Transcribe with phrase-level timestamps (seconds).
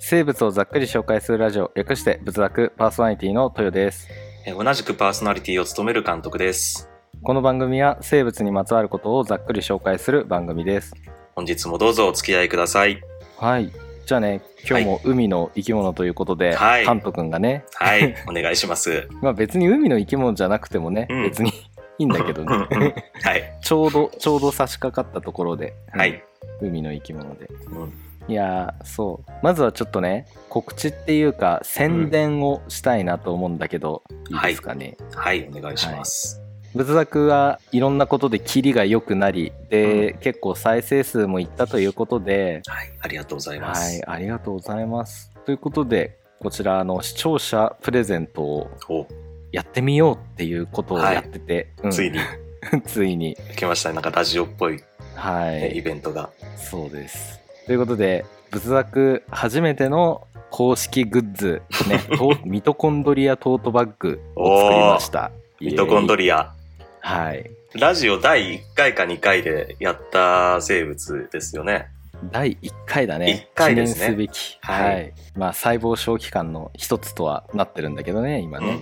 [0.00, 4.08] 生物をざっくり紹介するラジオ、略して仏作パーソナリティの豊です。
[4.46, 6.88] えー同じくパーソナリティを務める監督です。
[7.22, 10.94] この番組は生物にまつわることをざっくり紹介する番組です。
[11.34, 13.02] 本日もどうぞお付き合いください。
[13.38, 13.72] はい。
[14.06, 19.08] じゃあね、今日も海の生き物ということで、はいカント君がね、はい、 お願いします。
[19.20, 26.10] まあ別に海の生き物じゃなくてもね、うん別にいいんだけどね、はい、 ちょうど、ちょうど差し掛かったところで、はい。
[26.10, 26.22] うん
[26.60, 27.48] 海の生き物で。
[27.66, 29.30] うんいやーそう。
[29.42, 36.42] まずはちょっとね告知っていうか宣伝をしたいなと思うんだけど、いいですかね、はい、お願いします。
[36.74, 43.98] 仏作はいろんなことでキリが良くなりで、結構再生数もいったということではい、ありがとうございまはす。
[43.98, 45.32] いありがとうございます。
[45.46, 49.06] ということでこちらあの視聴者プレゼントをお、
[49.50, 51.90] やってみようっていうことをやってて、うん。
[51.90, 52.18] ついに。
[52.84, 53.36] ついに。
[53.56, 53.88] 来ました。
[53.88, 53.94] ね。
[53.94, 54.82] なんかラジオっぽい、
[55.14, 55.54] はい。
[55.56, 56.30] えイベントが。
[56.56, 57.40] そうです。
[57.68, 62.00] ということで、仏作初めての公式グッズ、ね、
[62.46, 65.30] ミトコンドリアトートバッグを作りました。
[65.60, 66.38] ミトコンドリリア。
[66.38, 66.54] ア。
[67.02, 67.50] はい。
[67.74, 71.88] ラジオ第1回か2回でやった生物ですよね。
[72.32, 73.32] 第1回だね。
[73.32, 74.58] 一回ですね記念すべき。
[74.62, 75.38] ははいい。
[75.38, 78.78] まあ、細胞小器官の一つとはなってるんだけどね、今ね。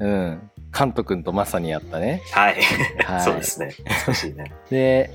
[0.00, 0.10] うん。
[0.10, 0.50] うん。
[0.72, 2.22] カント君とまさにやったね。
[2.32, 2.60] はい。
[3.04, 3.68] はいそうですね。
[3.68, 4.52] 懐かしいね。
[4.68, 5.10] で、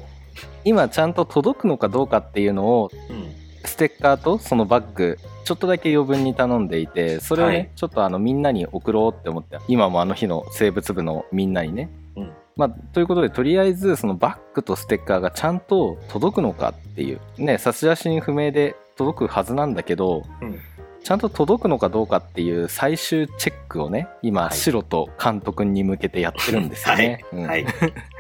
[0.64, 3.42] 今ちゃんと届くのかどうかっていうのをうん。
[3.66, 20.60] ステッカーとそのバッグちょっとだけ余分に頼んでいてそれをね、はいちょっとあのみんなに送ろうって思って今もあの日の生物部のみんなにね、うんまあ、ということでとりあえずそのバッグとステッカーがちゃんと届くのかっていうね差出人不明で届くはずなんだけどうん。
[21.04, 27.26] ちゃんと届くのかどうかっていう最終チェックをね今、はい白と監督に向けてやってるんですよね。
[27.34, 27.66] うんはい。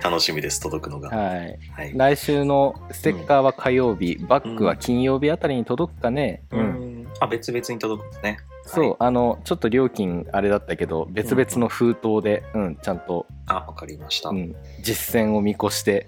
[0.03, 1.09] 楽しみです、届くのが。
[1.09, 1.93] はいはい。
[1.95, 6.63] 来週のステッカーは火曜日、バッグは金曜日あたりに届くかね、ううん
[7.03, 7.07] ん。
[7.19, 8.37] あ、別々に届くんですね。
[8.71, 14.29] そう、はいあのちょっと料金あれだったけど別々の封筒で、うんちゃんと、あ、わかりました。
[14.29, 16.07] うん、実践を見越して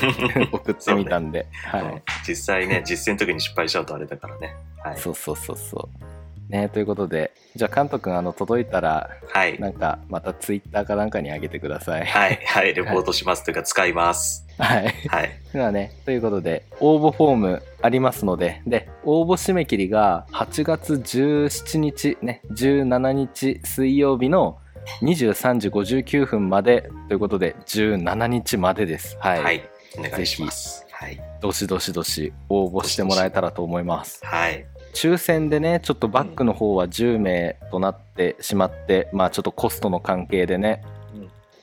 [0.52, 4.54] 送ってみたんで、はい、実際ね、実践の時に失敗しちゃうとあれだからね。
[4.82, 4.96] はい。
[4.96, 9.58] そうそうそうそうねということでじゃあカント君あの届いたらはい。
[9.58, 12.40] なんかまたツイッターかなんかに上げてくださいはい。
[12.46, 12.74] はい。
[12.74, 14.43] レポートしますというか、使います。
[14.58, 15.32] はいはい。
[15.52, 24.58] では ねということで応募フォームありますのでで応募締め切りが8月17日ね17日水曜日の
[25.02, 29.62] 23時59分までということで17日までですはい、はい。
[29.96, 30.84] お願いします。
[30.90, 31.20] はい。
[31.40, 34.66] どしどしどし応募してもらえたらと思いますはい。
[34.94, 40.82] 抽選でねちょっとバッグの方は10名となってしまって、まあちょっとコストの関係でね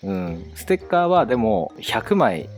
[0.04, 2.50] うん、ステッカーはでも100枚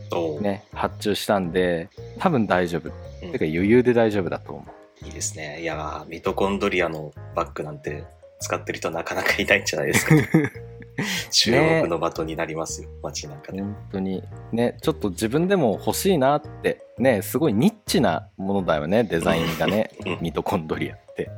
[0.41, 1.89] ね発注したんで
[2.19, 2.89] 多分大丈夫、
[3.23, 3.31] うん。
[3.31, 4.65] てか余裕で大丈夫だと思
[5.01, 5.05] う。
[5.05, 5.61] いいですね。
[5.61, 8.05] いやー、ミトコンドリアのバッグなんて
[8.39, 10.15] 使ってる人なかなかいないんじゃないですか。
[11.31, 13.61] 注目の的になりますよ、街なんかで。
[13.61, 14.23] 本当に。
[14.51, 19.89] ねちょっと自分でも欲しいなってねすごいニッチなものだよねデザインがね。
[20.05, 20.17] うん。
[20.21, 21.29] ミトコンドリアって。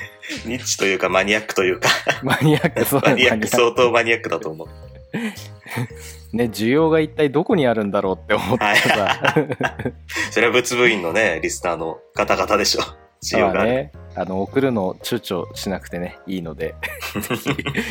[0.46, 1.88] ニッチというかマニアックというか、
[2.22, 4.68] マニアックそうマニアック、相当マニアックだと思う。
[6.32, 9.34] ね需要が一体どこにあるんだろうって思ってさ。
[10.30, 12.82] それは仏部員のね、リスナーの方々でしょ。
[13.24, 16.74] 需要があねあの送るの躊躇しなくてねいいので。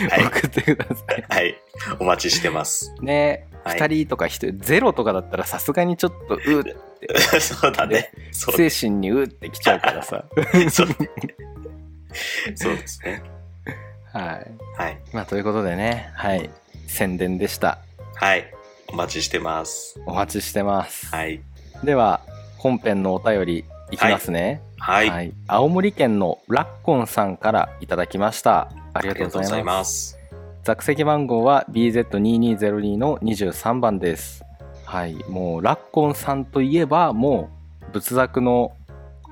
[0.10, 0.26] はい。
[0.26, 1.26] 送ってください。
[1.28, 1.56] はい。
[2.00, 2.94] お待ちしてます。
[3.02, 3.80] ね、はい。
[3.80, 6.76] 2人とか1人ゼロとかだったらさすがにちょっとうって。
[7.40, 8.12] そうだね。
[8.32, 10.24] 精神にうってきちゃうからさ。
[10.70, 10.88] そう。
[12.56, 13.24] そうですね。
[14.14, 14.52] はい。
[14.78, 15.02] はい。
[15.12, 16.12] まあということでね。
[16.16, 16.50] はい
[16.88, 17.80] 宣伝でした。
[18.16, 18.46] はい。
[18.88, 20.00] お待ちしてます。
[20.06, 21.42] お待ちしてます、はい。
[21.84, 22.22] では
[22.58, 24.62] 本編のお便りいきますね。
[24.78, 25.34] はい。
[25.48, 28.72] 青森県のラッコンさんからいただきました。
[28.94, 30.12] ありがとうございます。
[30.12, 30.20] す。
[30.64, 34.44] 座席番号は BZ2202 の23番です。
[34.86, 35.16] はい。
[35.28, 37.50] もうラッコンさんといえばも
[37.90, 38.74] う仏作の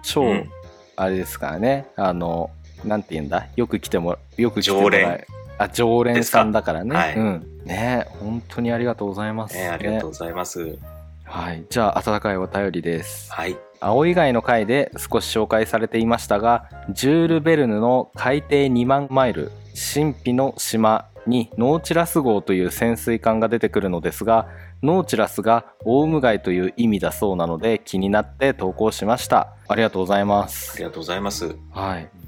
[0.03, 0.49] 超、うん。
[0.95, 1.87] あれですからね。
[1.95, 2.49] あの
[2.83, 3.47] なんて言うんだ？
[3.55, 5.27] よく来てもよく来てもらえ
[5.63, 6.95] あ常連さんだからね。
[6.95, 7.15] はい。
[7.15, 7.47] うん。
[7.65, 10.77] ね本当にありがとうございます、ね、ありがとうございます。
[11.23, 11.65] はい。
[11.69, 13.31] じゃあ温かいお便りです。
[13.31, 13.57] はい。
[13.79, 24.47] 青以外の回で少し紹介されていましたがジュール・ベルヌの海底2万マイル神秘の島にノーチラス号という潜水艦が出てくるのですが
[24.83, 29.55] ノーチラスがオウムガイという意味だそうなので気になって投稿しました。
[29.67, 31.55] ありがとうございまあすりがとうございます。
[31.71, 32.20] はい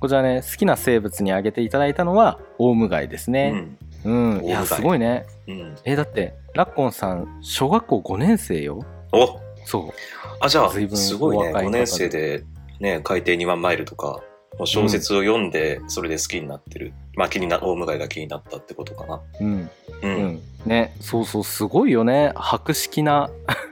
[0.00, 3.78] こちらね好きな生物に挙げていただいたのはオウムガイですうねん。
[4.04, 4.10] う
[4.40, 5.76] ん、いやすごいねうん。
[5.84, 9.92] えだってラッコンさん小学校5年生よおそう
[10.40, 11.44] あ、じゃあすごいね。
[11.44, 12.44] お若い方で5年生で、
[12.80, 14.22] ね、海底2万マイルとか、
[14.64, 16.92] 小説を読んで、それで好きになってる。
[17.14, 19.20] まあ気にな、オウムガイが気になったってことかな。
[19.40, 19.70] うん。
[20.02, 20.06] う。
[20.06, 20.42] うんん。
[20.66, 22.32] ね、そうそう、すごいよね。
[22.34, 23.30] 博識な。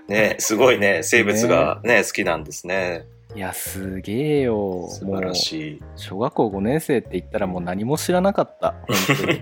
[0.08, 3.04] ねすごい ね、生物がね、好きなんですね。
[3.34, 4.88] いや、すげえよ。
[4.88, 5.82] 素晴らしい。
[5.96, 8.74] 小学校5年生って言ったらもう何も知らなかった。
[8.86, 9.38] 本当に。
[9.38, 9.40] い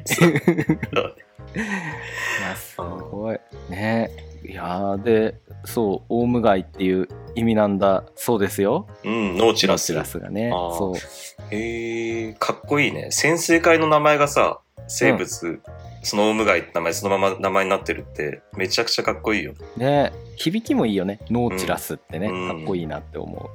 [2.43, 3.39] や、すごい。
[3.71, 4.11] ね
[4.45, 8.87] いやーで、そう、オウムガイっていう意味なんだそうですよ。
[9.05, 9.93] うん、ノーチラス。
[9.93, 10.51] ノーチラスがね。
[10.51, 11.55] そう。
[11.55, 13.09] へえかっこいいね。
[13.11, 15.61] 潜水艦の名前がさ、生物、
[16.03, 19.55] そのオウムガイって名前そのまま名前になってるって、めちゃくちゃかっこいいよ。
[19.77, 21.21] ね響きもいいよね。
[21.31, 23.49] ノーチラスってね、うんかっこいいなって思う。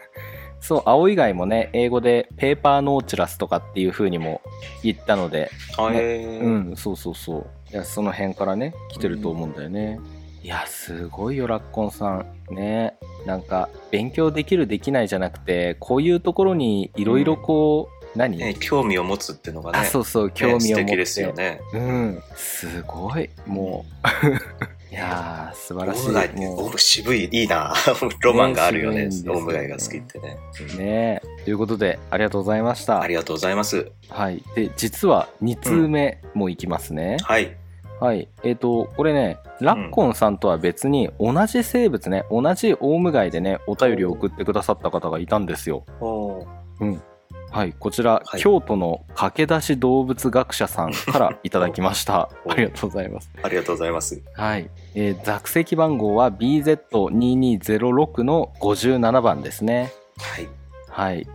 [0.60, 4.40] そう、青以外もね、英語でペーパーノーチラスとかっていう風にも
[4.82, 7.46] 言ったので、あねうん、そうそうそう。
[7.72, 10.00] いや、その辺からね、来てると思うんだよね。
[10.42, 12.54] いや、すごいよ、ラッコンさん。
[12.54, 12.94] ね。
[13.26, 20.68] なんか、勉強できる、できないじゃなくて、こういうところにいろいろこう、何、ね、興味を持つっていうのがね、あ、そうそう、興味を持って。
[20.68, 21.60] ね素敵ですよね。
[21.72, 23.30] うん、すごい。
[23.46, 23.86] も
[24.90, 26.00] う、 いやー、素晴らしい。
[26.00, 27.72] オウムガイって、もうオウム渋い、いいな。
[28.20, 30.36] ロマンがあるよねねオウムガイが好きってね。
[30.76, 33.00] ねということで、ありがとうございました。
[33.00, 33.92] ありがとうございます。
[34.08, 34.42] はい。
[34.56, 37.18] で、実は2通目もいきますね。
[37.22, 37.56] はい。
[38.00, 38.28] はい。
[38.42, 45.84] えっ、と、これね、ラッコンさんとは別に同じ生物ね、同じオウムガイでね、お便りを送ってくださった方がいたんですよ。
[46.80, 47.00] うん。
[47.50, 47.74] はい。
[47.78, 52.28] こちら、はい京都の駆け出し動物学者さんからいただきました。
[52.44, 53.30] おありがとうございます。
[53.42, 54.20] ありがとうございます。
[54.34, 54.70] はい。
[54.94, 59.92] えー座席番号は BZ2206 の57番ですね。
[60.18, 60.48] はい。
[60.90, 61.26] はい。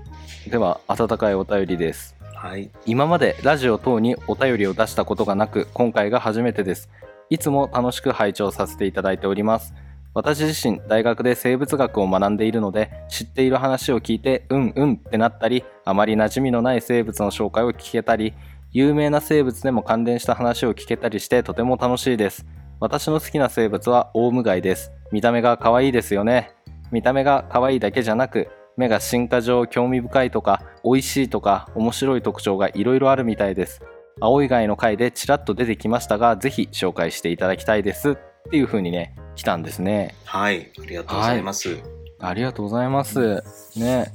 [0.50, 2.16] では、温かいお便りです。
[2.44, 2.70] はい。
[2.86, 6.90] 今までラジオ等にお便りを出したことがなく今回が初めてです
[7.30, 9.74] いつも楽しく拝聴させていただいております
[10.14, 18.34] 私自身大学で生物学を学んでいるので知っている話を聞いてうんうんってなったりあまり馴染みのない生物の紹介を聞けたり
[18.72, 22.46] 有名な生物でも関連した話を聞けたりしてとても楽しいです。
[22.80, 24.92] 私の好きな生物はオウムガイです。
[25.12, 26.56] 見た目が可愛いですよね。
[26.92, 33.82] 見た目が可愛いだけじゃなく目が進化上興味深いとか美味しいとか面白い特徴がいろいろあるみたいです。
[34.20, 38.18] 青以外の回でちらっと出てきましたがぜひ紹介していただきたいです。
[38.48, 40.72] っていう風にね来たんですねはい。
[40.80, 41.78] ありがとうございます。
[42.20, 43.42] ありがとうございます
[43.76, 44.14] ね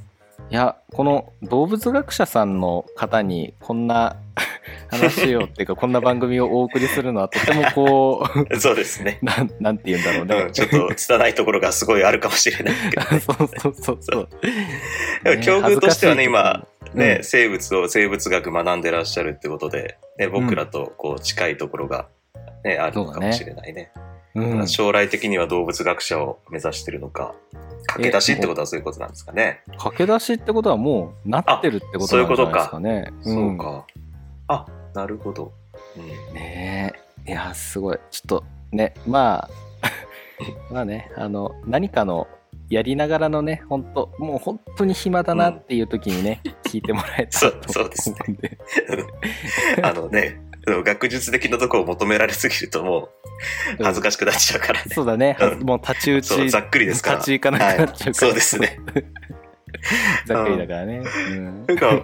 [0.49, 4.15] いやこの動物学者さんの方にこんな
[4.89, 9.19] 話をっていうかこんな番組をお送りするのはとてもこう そうですね。
[9.23, 14.29] なんなんて言うんだろうね、うん、ちょっと拙いところがすごいあるかもしれないけど、ねそうそうそうそう。
[15.23, 16.65] でも境遇としてはね今、
[16.95, 22.07] ね、うん生物を生物学学んでらっしゃるってことで、ね、僕らとこう近いところが、
[22.63, 23.91] ねあるのかもしれないね。
[24.35, 27.33] うん、将来的には動物学者を目指してるのか、
[27.87, 29.63] 駆け出しってことはそういうことなんですかね。
[29.77, 33.11] 駆け出しってことはもうなってるってことなんですかね。
[33.21, 33.85] そうか。
[34.47, 35.53] あ、なるほど。
[35.97, 36.33] うん。
[36.33, 36.93] ね
[37.25, 37.31] え。
[37.31, 37.99] いやすごい。
[38.11, 39.49] ちょっとねまあ
[40.71, 42.27] まあねあの何かの
[42.69, 48.15] やりながらのね本当もう本当に暇だなっていう時にね、聞いてもらえたらとそうそうですね。
[48.27, 48.57] 思うんで
[49.81, 50.39] あのね、
[50.83, 53.09] 学術的なとこを求められすぎるとも
[53.79, 54.91] う恥ずかしくなっちゃうからね。
[54.93, 57.15] そうだね、うんもう太刀打ちざっくりですから。
[57.17, 58.79] 立ち行かなくなっちゃうから、はいそうですね。
[60.25, 61.01] ざっくりだからね、
[61.31, 62.01] うんなんか、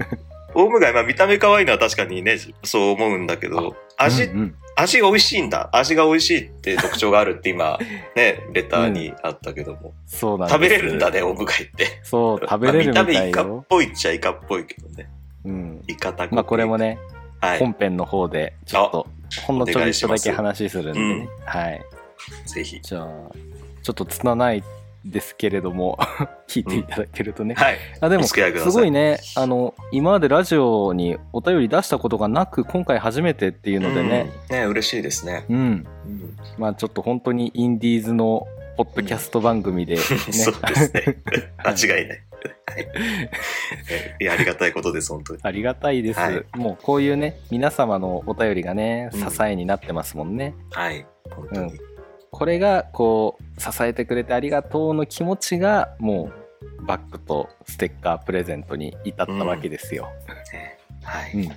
[0.53, 5.69] オウムガイ、まあ見た目可愛いのは確かにね、そう思うんだけど、味、うんうん味が美味しいんだ。
[5.71, 7.79] 味が美味しいっていう特徴があるって今、
[8.15, 9.93] ね、レターにあったけども。
[10.05, 12.01] そうなん食べれるんだね、オウムガイって。
[12.03, 15.09] そう食べれるみまあ見た目イカっよ、ぽいっちゃイカっぽいけどね。
[15.45, 16.35] うん、イカタコ。
[16.35, 16.99] まあこれも、ねはい。
[17.41, 19.07] 本編の方でちょっと
[19.41, 21.05] ほんのちょびっとだけ話するんでね。
[21.05, 21.81] お願いしはい。
[22.45, 22.79] ぜひ。
[22.81, 23.07] じゃあ
[23.83, 24.63] ちょっとつなない
[25.05, 25.99] ですけれども
[26.47, 27.77] 聞いていただけるとね、はい。
[28.01, 28.33] あでもす
[28.71, 29.19] ごいね。
[29.35, 34.31] あの今までラジオにお便り出したことがなく今回初めてっていうのでね。
[34.49, 34.55] うん。
[34.55, 35.45] ね、嬉しいですね。
[35.49, 35.61] うん、う
[36.09, 36.37] ん。
[36.57, 40.01] まあちょっと本当にインディーズのポッドキャスト番組でね、
[40.33, 41.17] そうですね。
[41.57, 42.23] は い間違いない。
[42.65, 42.87] はい。
[44.19, 45.39] いや、ありがたいことです、本当に。
[45.43, 51.05] ありがたいです、はいもうこういうね皆様のお便りがねうん支えになってますもんね、はい。
[51.29, 51.79] 本当に。
[52.31, 56.31] これがこう支えてくれてありがとうの気持ちがも
[56.81, 60.09] うバッグとステッカープレゼントに至ったわけですよ。
[60.51, 61.31] ねはい。
[61.33, 61.49] うん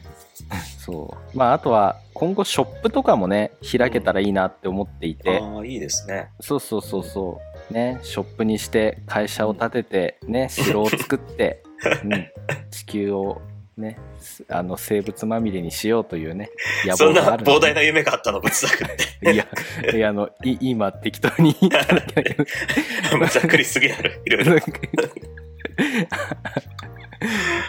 [0.79, 6.31] そうまああとは今後ショップとかもね開けたらいいなって思っていて、ああ、いいですね。
[6.41, 11.63] そうそうそうそうねショップにして会社を建ててね 城を作って、
[12.05, 12.29] うん、
[12.71, 13.41] 地球を
[13.77, 16.51] ねすあの生物まみれにしようというね
[16.85, 18.87] 野そんな望があるので膨大な夢があったの、仏作っ
[19.23, 19.33] て。
[19.33, 19.47] いや
[19.95, 22.45] いやあのい今適当に言っただけだけど
[23.27, 24.21] ざっくりすぎやる。
[24.27, 24.57] いろいろ。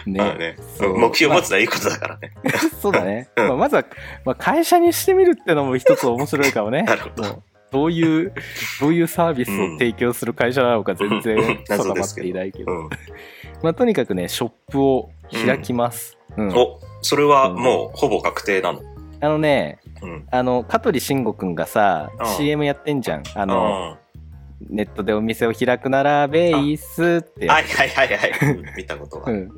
[0.06, 2.32] まあねそう目標を持つのはいいことだからね。
[2.80, 3.28] そうだね。
[3.36, 3.84] うんまあ、まずは、
[4.24, 6.82] まあ、会社にしてみるってのも一つ面白いかもね。
[6.84, 8.32] なるほどどういう、
[8.80, 11.36] どういうサービスを提供する会社なのか全うん然
[11.68, 12.72] 謎定まっていないけど。
[12.72, 12.88] うん。
[13.62, 15.10] まあ、とにかくね、ショップを
[15.46, 16.18] 開きます。
[16.36, 18.80] うんお、それはもうほぼ確定なの？
[19.20, 20.26] あのね、うん。
[20.30, 23.22] あの、香取慎吾くんがさうん、CM やってんじゃん。
[23.34, 23.98] ああの、
[24.68, 28.32] ネットでお店を開くならベースってやはいはいはいはい。
[28.54, 29.30] うん見たことは。
[29.32, 29.48] う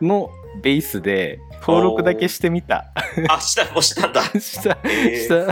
[0.00, 0.30] の
[0.62, 2.86] ベースで登録だけしてみた。
[3.28, 4.22] あ、した、したんだ。
[4.40, 5.46] した、えしー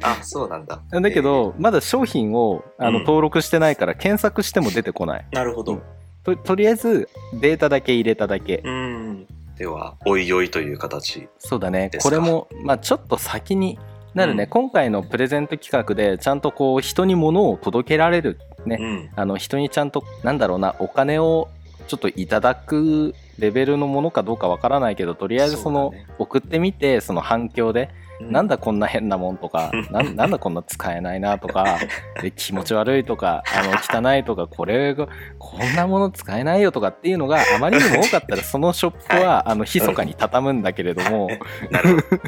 [0.00, 0.10] た。
[0.10, 0.80] あ、そうなんだ。
[0.90, 5.24] だけど、まだ商品をあのうん登録してないから検索しても出てこない。
[5.30, 5.80] えーなるほど。
[6.24, 7.08] ととりあえず
[7.40, 8.62] データだけ入れただけ。
[8.64, 9.26] うん。
[9.58, 11.28] では、おいおいという形。
[11.38, 13.78] そうだねこれも、まあちょっと先に
[14.14, 14.44] なるね。
[14.44, 18.38] うん今回のプレゼント企画でちゃんとこう人に物を届けられる。
[18.66, 19.10] ねうん。
[19.16, 21.48] あの人にちゃんと、なんだろうな、お金を
[21.88, 26.06] ちょっといただくレベルのものかどうかわからないけど、とりあえずその、ね。
[26.18, 31.78] 送ってみて、その反響で、なんだこんな変なもんとか、 なんなんだこんな使えないなとか、
[32.20, 35.08] で気持ち悪いとか、 あの汚いとか、これが、
[35.38, 41.28] こんなもの使えないよとかっていうのがあまりにも多かったら、そのショップは、あの、密かに畳むんだけれども、
[41.70, 42.22] なるほど。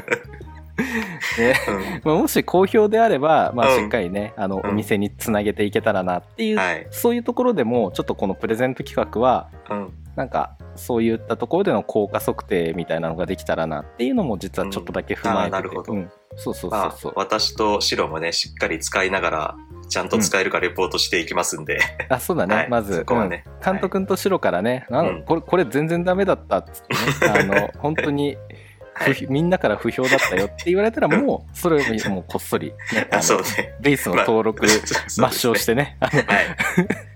[1.39, 1.53] ね。
[1.67, 2.01] うん。
[2.03, 3.83] まあ、もし好評であれば、まあ、うん。
[3.83, 4.69] しっかりね、あの、うん。
[4.71, 6.87] お店につなげていけたらなっていう、はい。
[6.91, 9.93] そういうところでも、ちょっとこのプレゼント企画は、うん。
[10.15, 19.55] なんか、そういったところでの効果測定みたいなのができたらなっていうのも、実はちょっとだけ踏まえてて、うんなるほどうんそうそうそうまあそう。、私とシロもね、しっかり使いながら、
[19.87, 21.79] ちゃんと使えるかレポートしていきますんで。
[22.09, 22.55] あ、そうだね。
[22.55, 23.29] はいまず、ねうん
[23.63, 33.75] 監督と白からね、なんうんこれ、これ全然ダメだったっつってね、 あの、本当に、はい不みんなから不評だったよって言われたら、もう、 それをもうこっそり、ね、あそうね。
[33.81, 35.75] ベースの登録、抹消してて。
[35.75, 35.97] ね。
[35.99, 36.25] あのはい。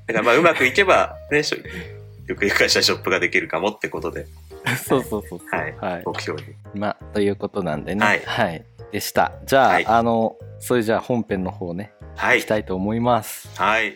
[0.08, 1.42] だからまあ、うまくいけば、ね、
[2.30, 4.28] よくゆく会社ショップができるかもってことで、
[4.88, 5.50] そうそうそうそう。
[5.52, 6.04] はいはい。
[6.06, 6.48] 目標に。
[6.76, 8.06] まあ、ということなんでね。
[8.06, 8.64] はいはい。
[8.92, 9.34] でした。
[9.46, 12.46] じゃあ、はいあの、それじゃあ本編の方ね、はいいき。
[12.46, 13.50] たいと思います。
[13.60, 13.96] はい。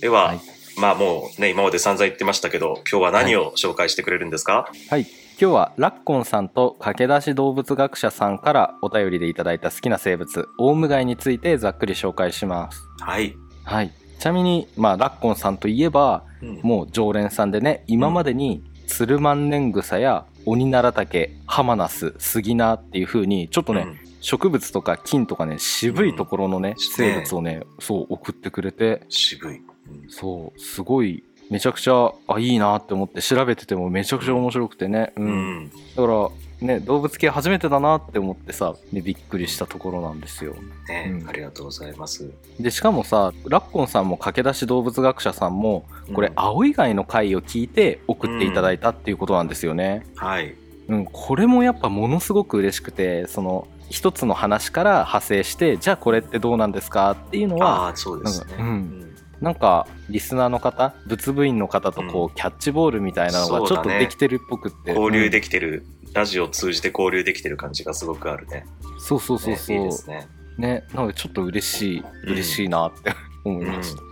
[0.00, 0.40] では、はい
[0.78, 4.70] まあもうね、今まで散々言ってましたけど、今日は何を紹介してくれるんですか？
[4.88, 5.06] はい。
[5.40, 12.82] 今日はラッコンさんと駆け出し動物学者さんからお便りでいただいた好きな生物、オウムガイについてざっくり紹介します。
[13.00, 13.34] はい。
[13.64, 13.90] はい。
[14.18, 29.56] ちなみに、まあ、ラッコンさんといえば、うんもう常連さんでね、今までに、ツルマンネングサやオニナラタケ、ハマナス、スギナっていう風に、ちょっとね、うん植物とか菌とかね、渋いところのね、うん生物をね、そう送ってくれて、渋い。
[29.56, 35.12] うんそう、すごい、めちゃくちゃ、あ、いいなって思って調べててもめちゃくちゃ面白くてね。
[35.16, 35.20] う。
[35.22, 35.70] うんん。
[35.96, 36.30] だから、
[36.60, 40.54] ね、動物系初めてだなって思ってさ、ね、びっくりしたところなんですよ。
[40.88, 42.30] ね、うんありがとうございます。
[42.60, 50.06] で、しかもさ、ラッコンさんも駆け出し動物学者さんも、これ、うん青以外の回を聞いて送っていただいたっていうことなんですよね。
[50.14, 50.54] はい。
[50.88, 58.54] うん、これもやっぱものすごく嬉しくて、その、一つの話から派生して、じゃあこれってどうなんですかっていうのは、ああ、そうですね。
[58.58, 59.09] うん
[59.40, 64.90] なんか、リスナーの方、物部員の方とこう、うキャッチボールみたいなのがちょっとできてるっぽくって。
[64.90, 68.66] 交流うんできてる、ラジオを通じて交流できてる感じがすごくあるね。
[68.98, 69.76] そうそうそうそう。
[69.76, 70.28] ねいいですね。
[70.58, 74.02] ね、なのでちょっと嬉しい、うん嬉しいなって思いました。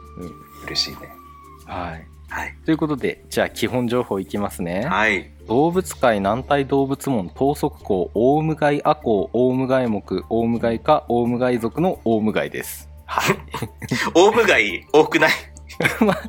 [0.64, 0.96] 嬉しいね。
[1.66, 2.06] はい。
[2.30, 2.56] はい。
[2.64, 4.86] ということで、じゃあ基本情報いきますね。
[4.86, 5.30] はい。
[5.46, 12.87] 動物界軟体動物門等速校オウムガイアコウオウムガイ目オウムガイ科オウムガイ族のオウムガイです。
[13.08, 13.36] はい。
[14.14, 15.30] オウムガイ多くない？
[16.04, 16.20] まあ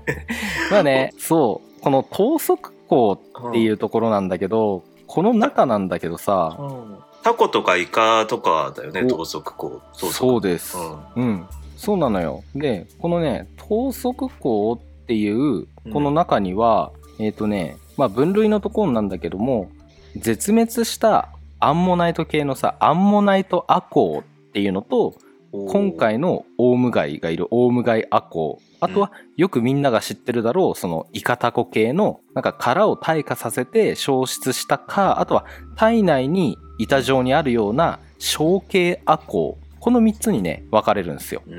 [0.72, 3.20] まあね、そう、この等速校
[3.50, 6.58] っていうところなんだけど、この中なんだけどさ、
[7.22, 9.08] タコとかイカとかだよね、お。
[9.08, 9.98] 等速こう。
[9.98, 10.42] そう。
[10.42, 10.78] です。
[10.78, 11.24] うん。
[11.24, 12.44] うん、そうなのよ。
[12.56, 19.70] で、このね、等速校っていう、この中には、えっ、とね、まあ分類のところなんだけども、
[20.16, 25.16] 絶滅したアンモナイト系のさ、アンモナイトアコウっていうのと、
[25.52, 28.64] 今回のオウムガイがいるオウムガイアコウ。
[28.82, 39.66] あとは、よくみんなが知ってるだろう、そのイカタコ系の、なんか殻を退化させて消失したか、あとは体内に板状にあるような小系アコウ。
[39.80, 41.42] この3つにね、分かれるんですよ。
[41.48, 41.52] う。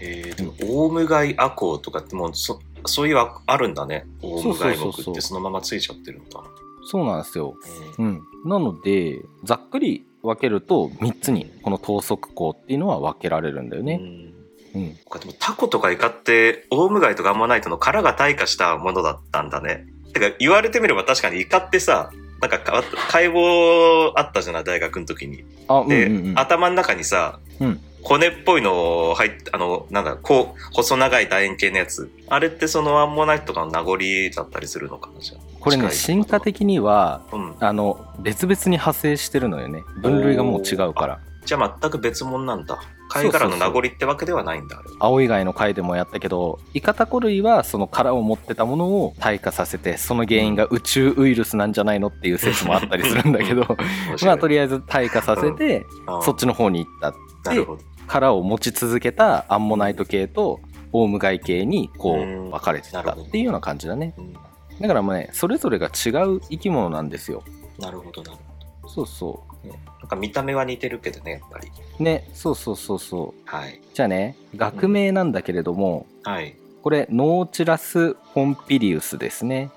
[0.00, 4.06] えー、でも、オウムガイアコウとかってもうそ、そういうああるんだね。
[4.22, 6.42] オウムガイ目ってそのままついちゃってるんだ。
[6.86, 7.54] そうなんですよ。
[7.64, 8.22] えーうん。
[8.46, 14.00] なので、ざっくり分けると3つに、この等速項っていうのは分けられるんだよね。
[14.02, 14.30] うん
[14.72, 19.84] でもタコとかイカって、オウムガイとガンマナイトの殻が退化したものだったんだね。
[20.12, 25.44] てか、言われてみれば確かにイカってさ、なんかか解剖あったじゃない、大学の時に。
[25.66, 26.38] あ、うんで、うんうん。
[26.38, 32.10] 頭の中にさ、うん骨っぽいの入って、あの、なんか、こう、細長い楕円形のやつ。
[32.28, 33.98] あれってそのアンモナイトとかの名残
[34.34, 35.50] だったりするのかな、じゃあ。
[35.60, 37.54] これね進化的にはうん。
[37.60, 42.80] あの別々に派生してるのよね分類がもう違うからじゃあ全く別物なんだ。
[43.08, 44.88] 貝殻の名残ってわけではないんだ、あれ。
[45.00, 53.62] 青以外の回でもやったけどイカタコ類はその殻を持ってたものを退化させてその原因が宇宙ウイルスなんじゃないのっていう説もあったりするんだけど
[54.22, 55.86] まあとりりあえず退化させて、
[56.22, 57.14] そっちの方に行った
[57.50, 57.82] なるほど。
[58.10, 60.58] 殻を持ち続けたアンモナイト系と
[60.90, 64.32] オウムガイ系にこうんう分かれてたっていうような感じだねうん
[64.80, 67.44] だからまあねそれぞれが違う生き物なんですよ
[67.78, 68.38] なるほど、なる
[68.82, 69.70] ほそうそど。
[69.70, 71.70] ねなんか見た目は似てるけどね、やっぱり。
[72.00, 73.80] うねそうそうそうそうはい。
[73.94, 76.56] じゃあね学名なんだけれども、はい。
[76.82, 79.70] これノーチラス・ポンピリウスですね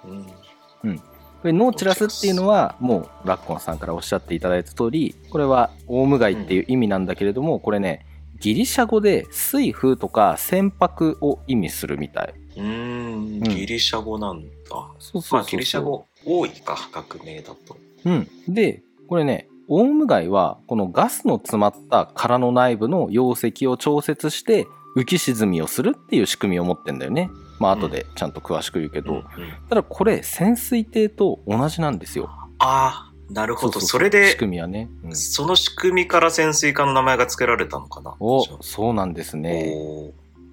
[0.83, 0.97] うん。
[0.97, 1.03] こ
[1.43, 8.07] れノーチラスっていうのはもうラッコンさんからおっしゃっていただいた通りこれはオウムガイっていう意味なんだけれども、これね
[8.43, 12.33] ギリシャ語で水風とか船舶を意味するみたい。
[12.57, 14.49] うーん、ギリシャ語なんだ。
[14.69, 17.77] そうそうそうまあ、ギリシャ語多いか、学名だと。
[18.03, 18.27] うん。
[18.49, 27.29] でこれねオウムガイはこのガスの詰まった殻の内部の溶石を調節して浮き沈みをするっていう仕組みを持ってんだよね。
[27.59, 29.23] まあ後でちゃんと詳しく言うけど、うんうん。
[29.69, 32.29] ただこれ潜水艇と同じなんですよ。
[32.59, 33.79] ああ、なるほど。
[33.79, 35.15] それで仕、組みはね、うん。
[35.15, 38.15] その仕組みから潜水艦の名前が付けられたのかな？
[38.19, 39.73] おそうなんですね。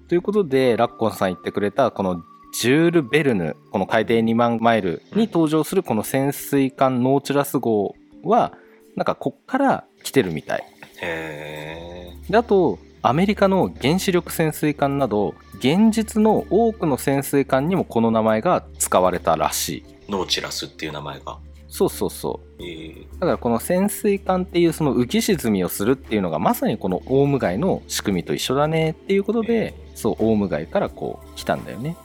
[0.07, 2.23] ということでラッコンさん言ってくれたこの
[2.53, 8.53] ジュール・ベルヌこの海底2万マイルに登場するこの潜水艦ノーチュラス号は
[8.95, 10.63] なんかこっから来てるみたい。
[11.01, 19.83] へであとアメリカの原子力潜水艦など現実の多くの潜水艦にもこの名前が使われたらしい。
[20.07, 21.37] ーノーチラスっていう名前が。
[21.71, 22.63] そうそうそう。
[22.63, 23.11] えー。
[23.13, 31.95] だからこの潜水艦っていうその浮き沈みをするっていうのがまさにこのオウムガイの仕組みと一緒だねっていうことでそうオウムガイからこう来たんだよね。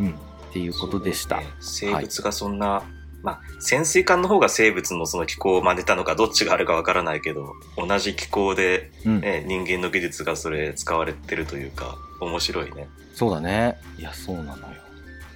[0.00, 0.10] うん。
[0.10, 1.46] っていうことでした、ね。
[1.60, 2.82] 生物がそんな、
[3.22, 9.20] まあ、潜水艦の方が生物のその気候を真似たのかどっちがあるかわからないけど、同じ気候で、うん。
[9.20, 12.88] ね、人間の技術がそれ使われてるというか、面白いね。
[13.14, 13.76] そうだね。
[13.98, 14.80] いやそうなのよ。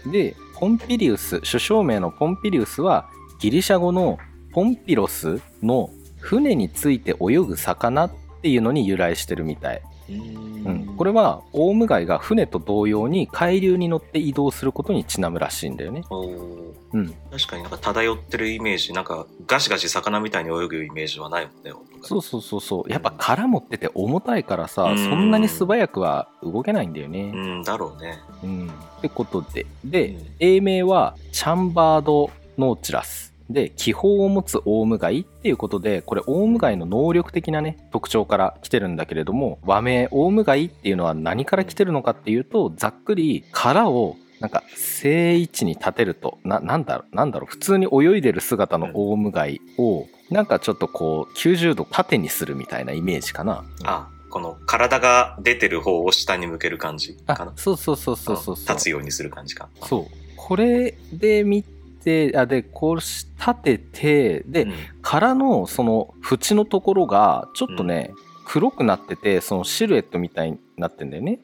[0.07, 3.09] でポンピリウス首相名のポンピリウスは
[3.40, 4.18] ギリシャ語の
[4.53, 10.12] ポンピロスの船について泳ぐ魚っていうのに由来してるみたい、う
[10.66, 16.03] うん、これはオウムガイが船と同様に海流に乗って移動することにちなむらしいんだよね。
[16.92, 17.14] うん。
[17.31, 21.73] 確かになんか漂ってるイメージ、なんかガシガシ魚みたいに泳ぐイメージはないもんね。
[22.03, 22.90] そうそうそうそう。
[22.90, 24.99] やっぱ殻持ってて重たいからさうん。
[24.99, 27.33] そんなに素早くは動けないんだよね。
[27.35, 28.18] うん、だろうね。
[28.42, 28.68] うん、
[28.99, 29.66] ってことで。
[29.85, 30.27] で、うん。
[30.38, 53.64] 英名はチャンバード・ノーチラスで気泡を持つオウムガイっていうことでこれオウムガイの能力的なね特徴から来てるんだけれども和名オウムガイっていうのは何から来てるのかっていうとざっくり殻をなんか正位置に立てるとななんだろうなんだろう普通に泳いでる姿のオウムガイをなんかちょっとこう90度縦にするみたいなイメージかな。
[53.85, 57.53] あ、この体が出てる方を下に向ける感じかな。
[57.53, 59.69] あそうそうそうそうそうそう立つようにする感じか。
[59.83, 60.35] そう。
[60.37, 61.64] これで見
[62.05, 68.12] て、あ、で、こうし立てて、で、うん殻のその縁のところが、ちょっとね、
[68.47, 71.40] 黒くなってて、そのシルエットみたいになってんだよね。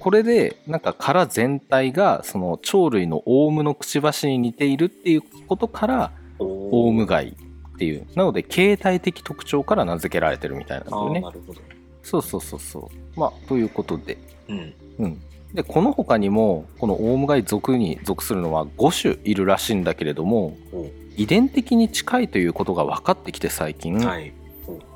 [0.00, 8.06] これで、なんか殻全体が、その鳥類のオウムのくちばしに似ているっていうことから、オウムガイっていう。
[8.16, 11.30] なので、形態的特徴から名付けられてるみたいなんだよねな。
[11.30, 11.60] るほど。
[12.02, 13.20] そうそうそうそう。
[13.20, 14.18] まあ、ということで。
[14.48, 14.74] うん。
[14.98, 15.22] うん、
[15.54, 24.32] でこの他にもこのオウムガイ属に属するのは5種いるらしいんだけれどもお遺伝的に近いということが分かってきて最近、はい。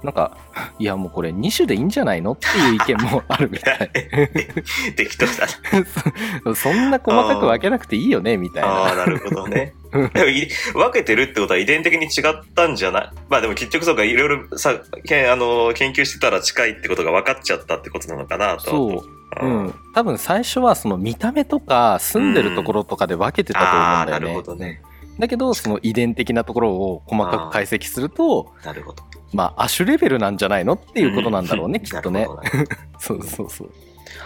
[0.05, 0.39] なんか
[0.79, 3.91] いやもうこれ2種でいいんじゃないのっていう意見もあるみたい
[4.95, 5.49] 適当だ
[6.55, 8.69] そ そんな細かく分けなくていいよねみたいな。
[8.69, 9.75] ああ、ななるほどね。
[10.75, 13.11] 分けてるってことは遺伝的に違ったんじゃない？
[13.29, 14.75] まあでも結局そうか、いろいろさ、
[15.07, 18.61] けあの、研究してたら近いってことが分かっちゃったってことなのかなと。
[18.71, 19.45] そう。
[19.45, 19.47] う。
[19.47, 19.65] うん。
[19.67, 24.35] ん、多分最初はその見た目とか住んでるところとかで分けてたと思うんだよね。
[24.35, 24.81] ほどね。
[25.19, 29.03] だけどその遺伝的なところを細かく解析するとなるほど。
[29.33, 31.83] まあ亜種レベルなんじゃないのっていうことなんだろうね、ん。
[31.83, 32.21] きっとね。
[32.21, 32.51] なるほどね
[32.99, 33.49] そうそう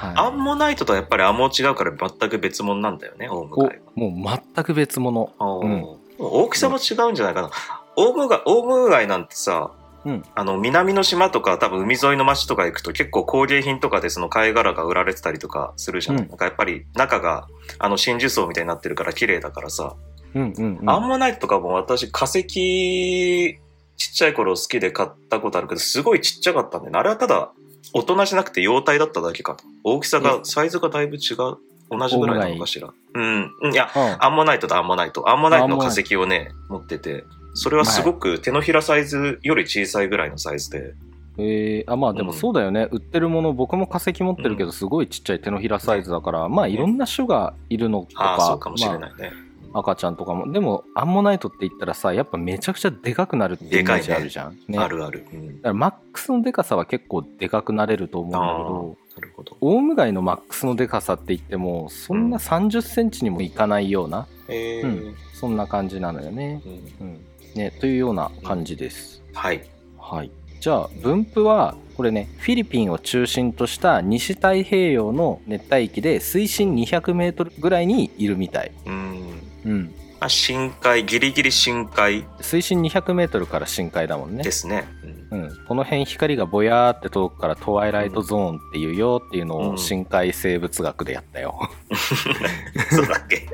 [0.00, 0.12] そう。
[0.14, 3.92] アンモナイトとはやっぱりアンモ違うから全く別物なんだよね、オウムガイは。
[3.96, 5.32] おもう全く別物。
[5.38, 5.86] うん
[6.20, 7.50] 大きさも違うんじゃないかな。
[7.96, 9.70] オウムガイ、オウムガイなんてさ、
[10.04, 16.18] うんあの、南の島とか多分海沿いの町とか行くと結構工芸品とかでその貝殻が売られてたりとかするじゃん。
[16.18, 17.46] うんなんかやっぱり中が
[17.78, 19.94] あの真珠層みたいになってるから綺麗だからさ。
[20.34, 20.90] うんうんうん。
[20.90, 23.58] アンモナイトとかも私化石
[23.96, 26.98] ちっちゃい頃好きで買ったことあるけど、すごいちっちゃかったんだよね。
[26.98, 27.50] あれはただ、
[27.92, 29.64] 大人じゃなくて幼体だっただけかと。
[29.84, 31.56] 大きさが、サイズがだいぶ違う。
[31.90, 32.92] 同じぐらいなのかしら。
[33.14, 33.50] うん。
[33.72, 35.28] いや、うんアンモナイトだ、アンモナイト。
[35.30, 40.94] アンモナイトの化石をね、持ってて、それはすごく手のひらサイズより小さいぐらいのサイズで、
[41.38, 49.32] えー、あまあでもそうだよね、売ってるもの僕も化石持ってるけどすごいちっちゃい手のひらサイズだから、まあいろんな種がいるのとか、ああ、そうかもしれまないね。
[49.32, 50.50] あ赤ちゃんとかも。
[50.52, 54.78] でもアンモナイトって言ったらさやっぱめちゃくちゃでかくなるってイメージあるじゃん、ね。
[54.78, 55.26] あるある。
[55.32, 55.56] うん。
[55.56, 59.56] だからマックスのでかさは結構でかくなれると思うんだけどなるほど。
[59.60, 64.84] オウムガイのマックスのでかさって言ってもそんな3 0センチにもいかないような、えー。
[64.84, 65.14] うん。
[65.34, 66.62] そんな感じなのよね。
[67.00, 67.06] うん。
[67.06, 67.20] うん。
[67.54, 69.22] ねというような感じです。
[69.34, 69.68] はい。
[69.98, 79.42] はい、じゃあ分布はこれねフィリピンを中心とした西太平洋の熱帯域で水深 200m ぐらいにいるみたい、うん。
[79.64, 82.24] うん、まあ、深海、ギリギリ深海。
[82.40, 84.42] 水深 200m から深海だもんね。
[84.44, 84.86] で、すね。
[85.30, 85.42] うん。
[85.42, 91.58] うん、この辺光がぼやーって遠くからトワイライトゾーンっていうよっていうのうんを深海生物学でやったよ、
[92.90, 93.46] そうだっけ？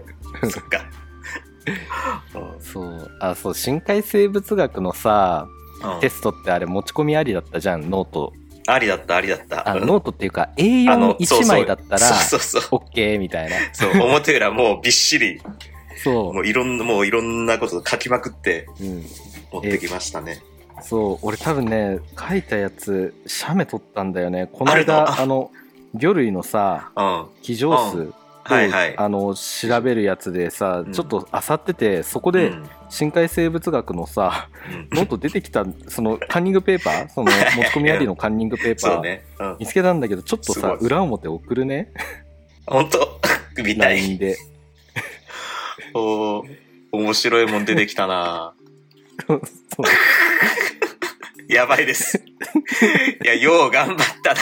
[0.49, 0.85] そっか。
[2.61, 3.11] そう。
[3.21, 5.49] あそう深海生物学のさ
[5.83, 6.01] うん。
[6.01, 7.91] テストってあれ持ち込みありだったじゃん？
[7.91, 8.33] ノート。
[8.67, 9.75] ありだった、ありだった。
[9.75, 10.47] ノートっていうかあ
[10.97, 12.07] の A41 枚だったら。
[12.71, 13.57] OK みたいな。
[13.73, 15.41] そう、表裏もうびっしり、
[16.05, 19.05] そもういろんな、もういろんなこと書きまくってう、うん、
[19.53, 20.43] 持ってきましたね。
[20.83, 21.19] そう。
[21.27, 24.49] 俺多分ね書いたやつ写メ撮ったんだよね。
[24.53, 25.51] この間あの
[25.95, 27.27] 魚類のさうん。
[27.43, 28.97] 騎乗数を、はいはい。
[28.99, 30.93] あの調べるやつでさ、うん。
[30.93, 32.65] ちょっと漁っててそこでうん。
[32.91, 34.49] 深海生物学のさ、
[34.93, 34.99] うん。
[34.99, 39.25] ノート出てきたそのカンニングペーパーその 持ち込みありのカンニングペーパー、ね。
[39.41, 39.57] うん。
[39.61, 41.93] 見つけたんだけどちょっとさ裏表送るね。
[42.67, 43.21] 本当？
[43.63, 43.97] みたい。
[43.97, 44.37] LINE で
[45.95, 46.45] おー
[46.93, 48.55] 面白いもん出てきたな
[51.49, 52.25] やばいです。
[53.23, 54.41] いや、よう頑張ったな。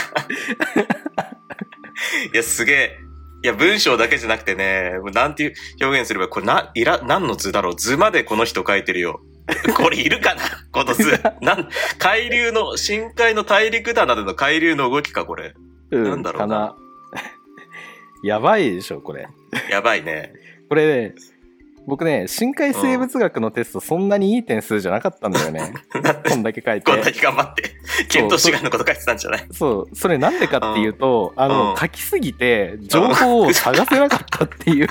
[2.33, 2.97] いや、すげえ。
[3.43, 9.21] いや、文章だけじゃなくてね、もうなんていう表現すれば、これな、いら、何の図だろう図までこの人書いてるよ。
[9.75, 10.43] これいるかな？
[10.71, 11.21] この図。
[11.41, 15.53] なん、海流の、深海の大陸だなどの海流の動きか、これ。
[15.91, 16.75] うんなんだろうなか
[18.23, 19.27] やばいでしょこれ
[19.69, 20.33] やばいね。
[20.69, 21.15] これね
[21.85, 25.73] 僕ね深海生物学のテストそんなにいい点数じゃなかったんだよね。
[26.29, 26.91] こんだけ書いて。
[26.91, 27.63] こんだけ頑張って、
[28.07, 29.45] 検討志願のこと書いてたんじゃない？
[29.51, 29.95] そう。
[29.95, 31.77] それなんでかっていうと、あの、うん。
[31.77, 34.87] 書きすぎて情報を探せなかったっていう。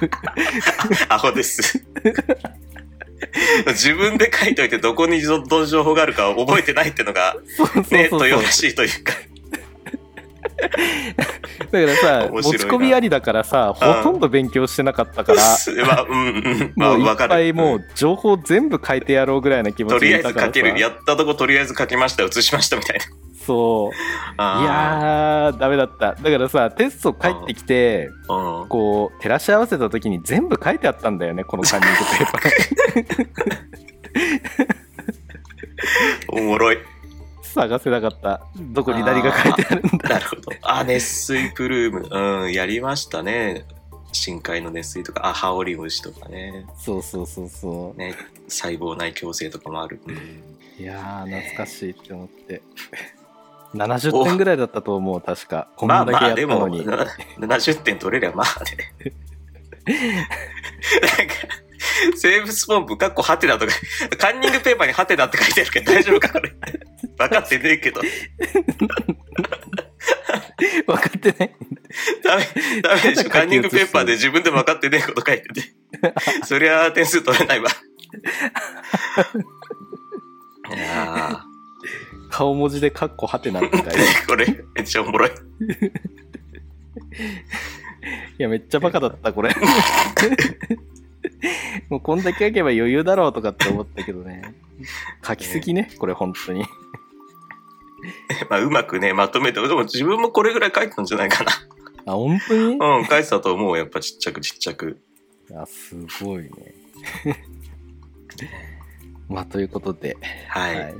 [1.08, 1.82] アホです。
[3.68, 8.20] 自分で書いといてどこにどの情報があるか覚えてないってのが、そうそうそうね、そう。
[8.26, 9.12] 豊々しいというか。
[11.72, 15.42] だからさ持ち込みありだからさほとんど勉強してなかったから、
[15.86, 16.72] まあ、うんうん。
[16.76, 17.28] まあ、いわかる。
[17.28, 20.78] っぱいもう情報全部書いてやろうぐらいな気持ちとりあえず書ける。
[20.78, 23.04] やったとことりあえず書きました、写しましたみたいな。
[23.44, 23.98] そうい
[24.36, 28.08] あやーダメだっただからさテスト帰ってきて。
[28.68, 33.61] こう照らし合わせた時に全部書いてあったんだよねこのカンニングペーパー
[37.68, 40.42] 探せなかったどこに何が書いてあるんだなるほど。
[40.62, 42.42] あ、熱水プルーム。
[42.44, 43.64] うん、やりましたね。
[44.12, 46.66] 深海の熱水とか、あ、ハオリムシとかね。
[46.76, 48.14] そうそうそうそね、
[48.48, 50.00] 細胞内共生とかもある。
[50.06, 50.18] うんう
[50.78, 52.62] いやー懐かしいって思って
[53.74, 57.06] 70点ぐらいだったと思う確かこんまあまあ、だけやったでも、のに、な
[57.38, 59.12] 70点取れりゃまあね。
[59.86, 61.34] なんか、
[62.16, 63.72] 生物ポンプ、かっこハテナとか、
[64.18, 66.52] カンニングペーパーにハテナって書いてあるけど大丈夫かこれ。
[67.18, 68.00] 分かってねえけど。
[70.86, 71.56] 分かってない
[72.22, 72.46] ダメ、
[72.82, 73.30] ダメでしょ。
[73.30, 75.62] カンニングペーパーで自分でも分かってねえこと書いてて。
[76.44, 77.70] そりゃ点数取れないわ。
[80.74, 81.44] いや
[82.30, 83.92] 顔文字でカッコハテナって書いて
[84.26, 85.30] これ、めっちゃおもろい。
[85.30, 85.32] い
[88.38, 89.54] やめっちゃバカだったこれ
[91.88, 94.54] もうこんだけ書けば余裕だろうとかって思ったけどね
[95.26, 96.64] 書きすぎねこれ本当に
[98.50, 101.52] まあ、うまくね、まとめて、でも自分もこれぐらい書いてたんじゃないかな。
[102.06, 102.74] あ本当に？
[102.74, 103.78] うん、書いてたと思う。
[103.78, 105.00] やっぱちっちゃくちっちゃく。
[105.54, 106.50] あすごいね
[109.28, 110.16] まあということで
[110.48, 110.94] はい。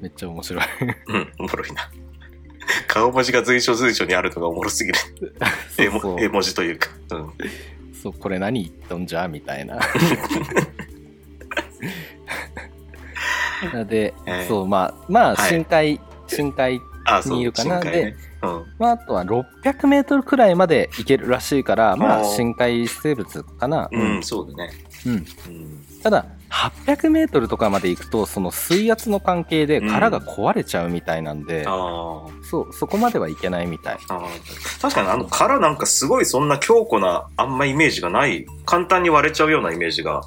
[0.00, 0.64] めっちゃ面白い
[1.06, 1.90] うん、おもろいな。
[2.86, 4.98] 顔文字が随所随所にあるのがおもろすぎる。
[5.78, 6.90] 絵文字というか。
[7.12, 7.32] うん。
[8.02, 9.78] そうこれ何言っとんじゃみたいな。
[13.72, 15.50] なので、はいそうまあまあはい。
[15.50, 17.80] 深海、深海あ、そう、にいるかな。
[17.80, 18.16] 深海ね。
[18.42, 18.64] うん。
[18.78, 23.88] まあ、あとは600メートルくらいまで行けるらしいから、まあ、深海生物かな。
[23.90, 24.70] うん、そうだね。
[25.06, 25.12] うん。
[25.12, 25.24] うん。
[26.02, 33.98] ただ、800メートルとかまで行くと、その水圧の関係で殻が壊れちゃうみたいなんで、あそう、そこまではいけないみたい。
[34.08, 34.14] あ。
[34.14, 34.28] ああ。
[34.80, 40.22] 確かにあの殻なんかすごいそんな強固なあんまイメージがない、簡単に割れちゃうようなイメージが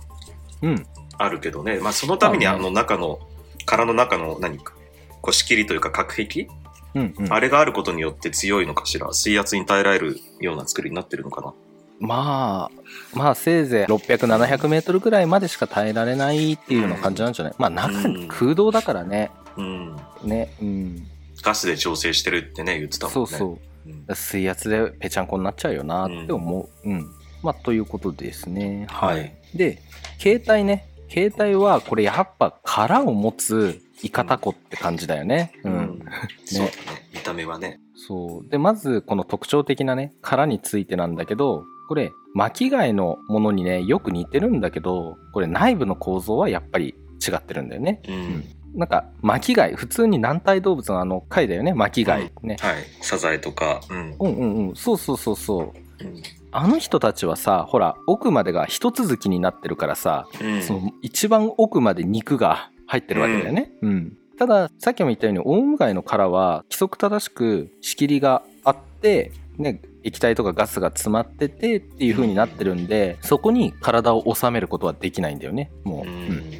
[0.63, 0.85] うん。
[1.17, 1.79] あるけどね。
[1.79, 3.19] まあそのためにあの中の、
[3.65, 4.73] 殻の中の何か、
[5.21, 6.47] こう仕切りというか隔壁、
[6.95, 7.33] うん、うん。
[7.33, 9.13] あれがあることによって強いのかしら？
[9.13, 11.53] 水圧に耐えられるような作りになってるのかな？
[11.97, 19.31] まあ、まあ、せいぜい600、700メートルぐらいまでしか耐えられないっていうような感じなんじゃない、まあ、中に空洞だからね。
[19.55, 19.95] うん。
[20.23, 20.53] ね。
[20.61, 21.07] うん。
[21.41, 23.27] ガスで調整してるってね、言ってたもんね。
[23.27, 23.89] そうそう。
[23.89, 24.15] うん。
[24.15, 26.89] 水圧でぺちゃんこになっちゃうよなって思う。
[26.89, 27.05] うん。
[27.41, 28.87] まあ、ということですね。
[28.89, 29.33] はい。
[29.53, 29.81] で、
[30.19, 30.89] 携帯ね。
[31.09, 35.51] 携帯は、これやっぱ殻を持つイカタコって感じだよね。
[35.63, 35.99] うん。
[36.45, 37.09] そうだね。
[37.11, 37.79] 見た目はね。
[37.95, 38.49] そう。
[38.51, 46.93] で、まず、この特徴的なね、殻についてなんだけど、これ、巻貝のものにね、よく似てるんだけど、これ内部の構造はやっぱり
[47.27, 47.99] 違ってるんだよね。
[48.07, 48.43] うん。
[48.75, 52.31] なんか、巻貝、普通に軟体動物のあの貝だよね、巻貝。
[52.43, 52.57] ね。
[52.59, 52.75] はい。
[53.01, 53.81] サザエとか。
[53.89, 54.15] うん。
[54.19, 54.75] うんうんうん。
[54.75, 55.63] そうそうそうそう。
[55.63, 56.21] うん
[56.57, 60.63] あの人たちはさ、ほら、奥までが一続きになってるからさ、うん。
[60.63, 63.71] その一番奥まで肉が入ってるわけだよね。
[63.81, 64.17] うん。
[64.37, 75.71] ただ、さっきも言ったように、オウムガイの殻は規則正しく仕切りがあって、ね、液体とかガスが詰まっててっていう風になってるんで、そこに体を収めることはできないんだよね。
[75.83, 76.09] もう。
[76.09, 76.51] ううんん。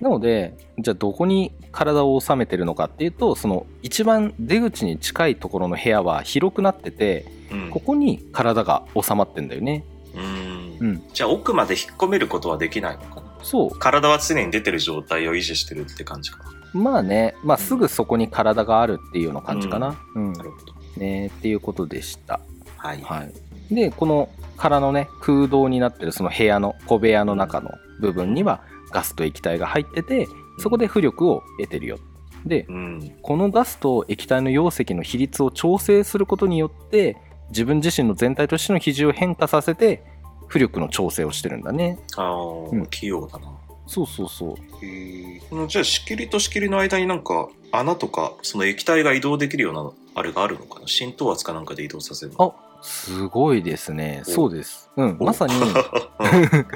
[0.00, 9.84] なので、じゃあどこに体を収めてるのかっていうと、その一番出口に近いところの部屋は広くなってて、うんここに体が収まってんだよね。
[10.14, 11.02] うんうん。
[11.12, 13.23] じゃあ奥まで引っ込めることはできないのかな？
[13.44, 13.78] そう。
[13.78, 16.44] 体は常に出てる状態を維持してるって感じかな。
[16.72, 19.96] まあね、まあすぐそこに体があるっていうような感じかな。
[20.16, 20.32] うん。
[20.32, 20.74] なるほど。
[20.96, 22.40] ねっていうことでした。
[22.76, 23.00] はい。
[23.02, 23.22] は
[23.70, 23.74] い。
[23.74, 30.26] で、この殻のね、空洞になってるその部屋の、小部屋の中の部分にはガスと液体が入ってて、
[30.58, 31.98] そこで浮力を得てるよ。
[32.46, 33.12] で、うん。
[33.22, 37.16] このガスと液体の溶石の比率を調整することによって、
[37.50, 40.02] 自分自身の全体としての比重を変化させて、
[40.48, 41.98] 浮力の調整をしてるんだね。
[42.16, 43.46] ああ、うん器用だな。
[43.86, 44.84] そうそうそう。
[44.84, 45.40] へえ。
[45.50, 50.86] このじゃあ仕切りと仕切りの間になんか穴とかその液体が移動できるようなあれがあるのかな？
[50.86, 54.22] 浸透圧かなんかで移動させるのあ、すごいですね。
[54.26, 54.90] おそうです。
[54.96, 56.66] うん、おまさに、う ん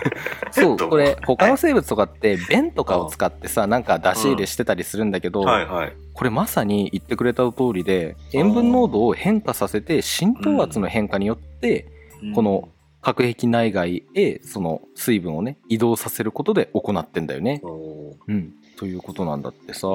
[0.50, 5.92] そう、これ、他の生物とかって、便とかを使ってさ、なんか出し入れしてたりするんだけど、はいはい。
[6.14, 11.86] これまさに言ってくれた通りで、塩分濃度を変化させて、浸透圧の変化によって、
[12.34, 12.68] この
[13.08, 17.62] 核壁内外へ、その水分をね、移動させることで行ってんだよね。
[17.64, 18.52] うん。
[18.76, 19.88] ということなんだってさ。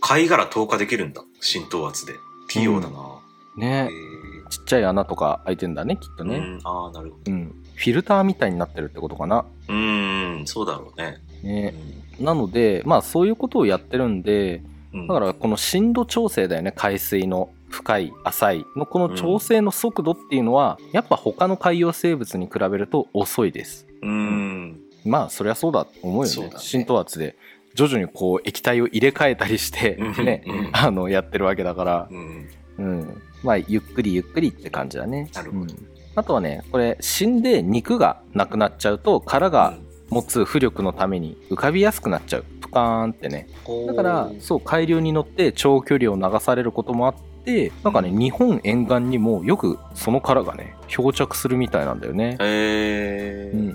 [0.00, 1.24] 貝殻透過できるんだ。
[1.40, 2.12] 浸透圧で。
[2.48, 3.20] 器用だな。
[3.56, 4.50] ねへ。
[4.50, 6.36] ちっちゃい穴とか開いてんだね、きっとね。
[6.36, 7.54] えうん、ああ、なるほうん。
[7.74, 9.44] フィルターみたいになってるってことかな。
[9.66, 9.74] ど。
[9.74, 11.18] うん、そうだろうね。
[11.42, 11.74] ね。
[12.20, 23.86] なので、まあそういうことをやってるんで、うん、だからこの深度調整だよね、海水の深い、浅いのこの調整の速度っていうのは、やっぱ他の海洋生物に比べると遅いです。
[24.02, 24.80] うん。
[25.04, 26.52] まあそりゃそうだと思うよね。
[26.58, 27.36] 浸透圧で
[27.74, 32.48] 徐々にこう液体を入れ替えたりして、うんね、うんあのやってるわけだから、うん。
[32.78, 33.22] うん。
[33.42, 35.30] まあゆっくりゆっくりって感じだね。
[35.32, 39.78] なるほどうんあとはね、これ死んで肉がなくなっちゃうと殻が
[40.08, 42.44] 持つ浮力のために浮かびやすくなっちゃう。
[42.60, 43.46] プカーンってね。
[43.68, 52.36] うんだから、そう、海流に乗って長距離を流されることもあって、なんかね、日本沿岸にもよくその殻がね、漂着するみたいなんだよね。
[52.40, 53.68] へえうん。
[53.70, 53.74] だ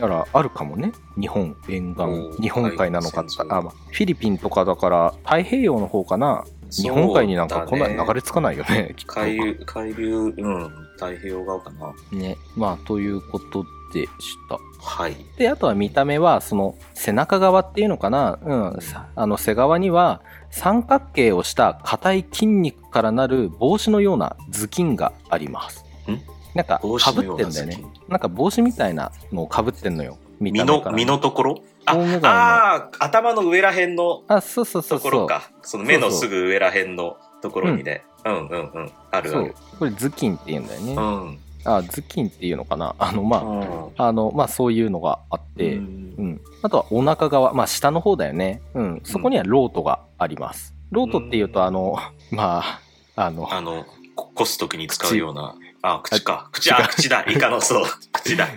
[0.00, 0.92] から、あるかもね。
[1.20, 2.42] 日本沿岸。
[2.42, 6.44] 日本海なのかってあ、まあ、フィリピンとかだから、太平洋の方かな。
[6.70, 9.14] 日本海になんかこんなに流れ着かないよね、きっと。
[9.14, 12.18] 海流、海流、うん、太平洋側かな。
[12.18, 12.36] ね。
[12.56, 14.10] まあ、ということでし
[14.48, 14.58] た。
[14.80, 15.16] はい。
[15.36, 25.84] で、あとは見た目は、その背中側っていうのかな、うん、さあの背側には三角形をした硬い筋肉からなる帽子のような頭巾があります。
[26.10, 26.20] ん？
[26.54, 30.18] なんかかぶってんだよねなんか帽子みたいなのをかぶってんのよ。
[30.40, 30.82] 見身の。
[30.92, 31.62] 身のところ？
[31.86, 35.10] あ、あー頭の上らへんのあ、そうそうそうそう。
[35.10, 35.50] ところか。
[35.62, 38.04] その目のすぐ上らへんのところにね。
[38.24, 38.92] うんうんうん。
[39.10, 39.54] あるある。。
[39.78, 40.94] これ頭巾って言うんだよね。
[40.94, 41.38] うん。
[41.76, 42.94] あ、頭巾っていうのかな？
[42.98, 43.62] あの、まうん
[43.96, 48.62] あ、あの、まあそういうのがあって、ううんん、あとはお腹側、まあ下の方だよね。
[48.74, 50.74] うん、そこにはロートがあります。
[50.90, 51.96] ロートっていうと、あの、
[52.30, 52.80] まあ、
[53.16, 55.54] あの、あの、ここすときに使うような。
[55.82, 56.48] あ、口か。
[56.52, 57.24] 口、あ、口だ。
[57.28, 57.84] イカの、そう。
[58.12, 58.48] 口だ。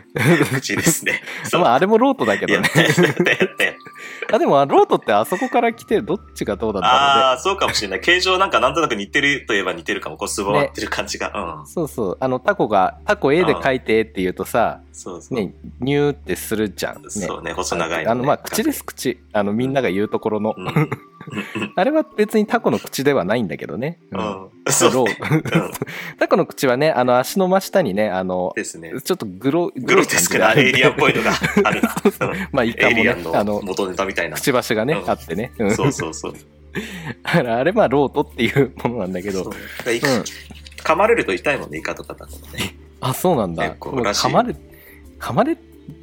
[0.54, 1.22] 口ですね。
[1.44, 1.62] そう。
[1.62, 2.70] まああれもロートだけどね。
[4.32, 8.00] あでもあロートってあそこから来てどっちがどうだったああ、そうかもしれない。
[8.02, 10.18] 形状なんかなんとなく似てるといえば似てるかも。
[10.18, 11.60] こう、すぼまってる感じが。
[11.60, 11.68] うん。
[11.68, 15.40] そうそうあのタコがタコ絵で描いてって言うとさそうそう。
[15.40, 18.12] ねニューってするじゃんねそうね、細長いの、ね。
[18.12, 20.90] あのまあ口です口あのみんなが言うところの、うん。
[21.56, 21.74] うん。
[21.76, 24.50] あれは別にタコの口ではないんだけどね、ううんん。
[24.72, 25.06] そう
[26.20, 28.94] タコの口はねあの足の真下にねあのですね。
[29.04, 31.32] ちょっとグログロテスクなエイリアンっぽいのが
[31.64, 31.96] あるな。
[32.04, 34.38] うん まあイカもエイリアンねあのの元ネタみたいな。
[34.38, 36.34] くちばしがね、うんあってね、うんそうそうそう。
[37.24, 39.52] だからあれはロートっていうものなんだけど
[40.84, 42.76] 噛まれると痛いもんね、イカとかだとね。
[43.02, 44.56] あそうなんだ噛まれ
[45.20, 45.58] 噛まれ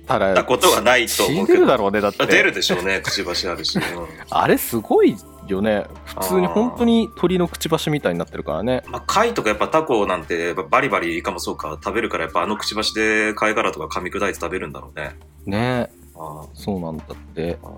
[0.07, 2.27] たらたことはないと思うけど血出るだろうねだって。
[2.27, 3.79] 出 るでしょうね、くちばしあるし。
[3.79, 3.85] うん。
[4.31, 5.87] あれすごいよね。
[6.05, 8.83] 普通に本当に鳥のくちばしみたいになってるからね。
[8.89, 11.79] まあ、貝とかやっぱタコなんてバリバリイカもそうか。
[11.83, 15.17] 食べるからやっぱあのくちばしで貝殻とか噛み砕いて食べるんだろうね。
[15.47, 15.91] ね。
[16.19, 17.59] あそうなんだって。
[17.63, 17.69] あ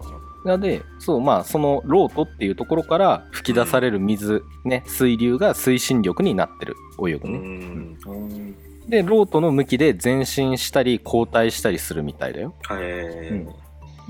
[0.43, 6.75] なのでそうまあそのロートっていうところから吹き出される水、ね水流が推進力になってる。
[7.07, 7.99] 泳ぐうね、ん。
[8.07, 8.57] うん
[8.91, 12.55] でロートの向きで前進したり後退したりするみたいだよ。
[12.73, 13.47] え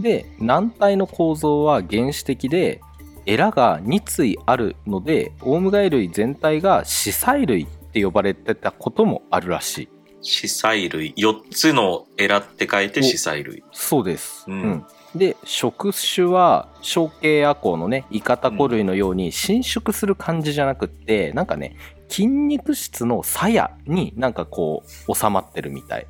[0.01, 2.81] で軟体の構造は原始的で
[3.27, 9.89] エラが2対あるのでオウムガイ類全体が視細類って呼ばれてたこともあるらしい。
[10.23, 11.15] 視細類。
[11.15, 13.63] 4つのエラって書いて視細類。
[13.73, 14.85] そうです、うん。
[15.15, 21.77] で触手は小径亜光のねイカタコ類のように伸縮する感じじゃなくってなんかね
[22.11, 26.07] 筋肉質の鞘になんかこう収まってるみたい。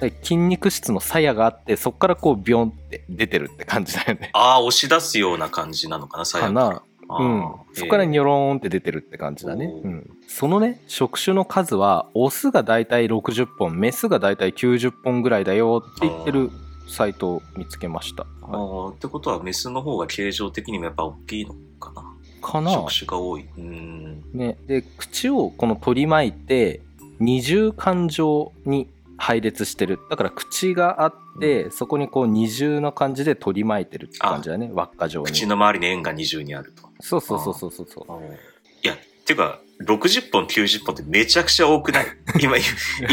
[0.00, 4.30] で筋肉質の鞘があってそこからこうビョンって出てるって感じだよね。
[4.32, 6.82] ああ、押し出すような感じなのかな、最かな。
[7.18, 16.50] うん、そこからニョローンって出てるって感じだね、うん、そのね触手の数はオスがだいたい60本メスがだいたい90本ぐらいだよって言ってる
[16.88, 22.02] サイトを見つけました、ああ、ってことはメスの方が形状的にもやっぱ大きいのかな。
[22.40, 22.70] かな。
[22.72, 23.46] 触手が多い。
[23.56, 24.22] うん。
[24.32, 26.80] ね、で口をこの取り巻いて
[27.18, 29.98] 二重感情に配列してる。
[30.10, 34.70] だから口があってそこにこう二重な感じで取り巻いてるって感じだね。
[34.72, 35.26] 輪っか状に。
[35.26, 36.88] 口の周りに円が二重にあると。
[37.00, 38.34] そうそうそうそうそうそう。
[38.82, 42.06] いや、ていうか、60本、90本ってめちゃくちゃ多くない？
[42.42, 42.62] 今、イ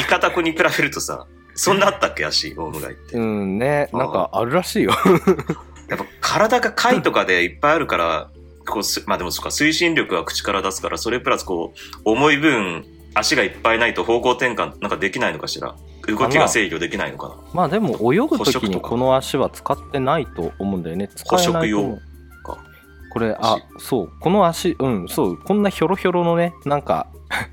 [0.10, 2.26] カタコに比べるとさ、そんなあったっけ？
[2.26, 3.18] 足、オウムガイって。
[3.18, 3.90] うんね。
[3.94, 4.92] なんかあるらしいよ。
[5.90, 8.30] やっぱ体が貝とかでいっぱいあるから、
[8.68, 15.76] こうす、まあでもそっか、推進力は口から出すから、それプラスこう、重い分、足がいっぱいないと方向転換なんかできないのかしら？
[16.08, 17.36] 動きが制御できないのかな？
[17.54, 21.10] まあでも泳ぐ時にこの足は使ってないと思うんだよね。
[21.16, 22.64] 使えないと思う捕食用か。
[23.12, 24.12] これあそう。
[24.20, 25.38] この足うんそう。
[25.38, 27.08] こんなひょろひょろのねなんか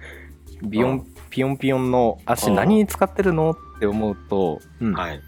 [0.63, 0.95] ビヨうん。
[0.97, 2.57] ンピヨンピヨンの足うん。
[2.57, 3.53] 何に使ってるの？
[3.53, 4.93] って思うと、うん。
[4.93, 5.21] はい。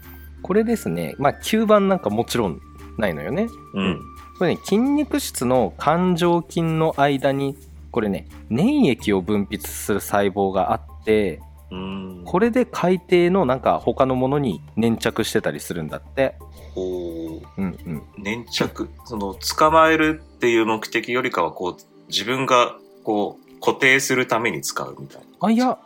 [0.43, 1.15] これですね。
[1.17, 2.61] まあ吸盤なんかもちろん
[2.99, 3.47] ないのよね。
[3.73, 3.99] うん。
[4.37, 7.55] これね筋肉質の感情筋の間に
[7.91, 12.21] これね粘液を分泌する細胞があってうん。
[12.25, 16.35] これで海底のなんか他のものに粘着してたりするんだって。
[16.75, 17.41] おー。
[17.57, 18.03] うんうん。
[18.17, 25.77] 粘着、その、捕まえるっていう目的よりかは、こう、自分が、こう、固定するために使うみたいあいや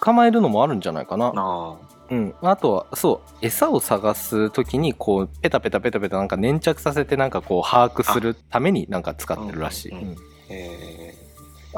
[0.00, 1.32] 捕まえるのもあるんじゃないかな。
[1.32, 1.42] な。
[1.42, 10.16] あうん、あとはそう餌を探す時にこうペタペタペタペタなんか粘着させてなんかこう把握するためになんか使ってるらしい、うんうんうん
[10.48, 11.14] え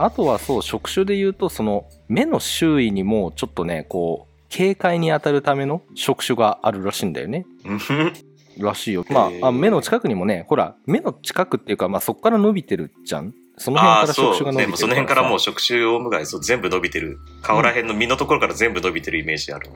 [0.01, 7.81] あとはそう触手で言うとその目の周囲にもちょっとねこう警戒に当たるための触手があるらしいんだよねうん
[8.59, 14.39] らしいよまああ目の近くにもねほら目の近くっていうかまあそこから伸びてるじゃんその辺、から触。
[14.39, 17.19] 手が伸びてるもうその辺からもう触手オウムガイ、そう、全部伸びてる。
[17.43, 19.69] 顔ら辺の身のところから全部伸びてるイメージある。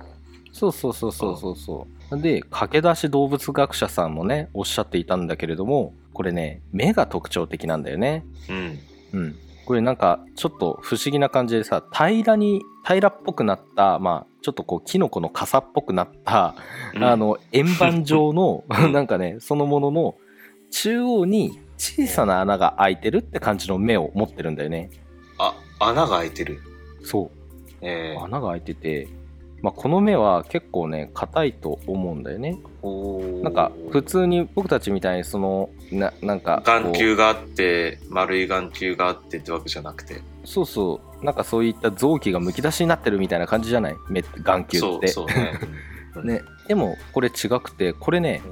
[0.53, 1.57] そうそうそうそうそう。
[1.57, 1.87] そ
[2.17, 8.25] うで駆け出し動物学者さんもねおっしゃっていたんだけれどもこれね目が特徴的なんだよね。
[8.49, 8.79] うん。
[9.13, 9.37] うん。
[9.65, 16.55] これなんかちょっと不思議な感じでさ平らに平らっぽくなったまあちょっとこうキノコの傘っぽくなった、
[16.95, 17.05] うん。
[17.05, 18.93] あ、の円盤状の うん。
[18.93, 20.15] なんかねそのものの
[20.71, 24.91] 中央に小さな穴が開いてるって感じの目を持ってるんだよね。
[25.39, 26.61] あ、穴が開いてる。
[27.03, 27.31] そう。
[27.81, 29.09] えー、穴が開いてて、
[29.63, 32.59] まあ、この目は結構ね硬いと思うんだよね。
[33.43, 40.21] なんか普通に僕たちみたいにそのななんか眼球があって、丸い眼球があってってわけじゃなくて。
[40.45, 41.25] そうそう。
[41.25, 43.95] なんかそういった臓器がむき出しになってるみたいな感じじゃない？
[44.11, 45.07] 目眼球って。
[45.09, 45.53] そうね。
[46.17, 46.27] うん。
[46.27, 48.43] ね、でもこれ違くてこれね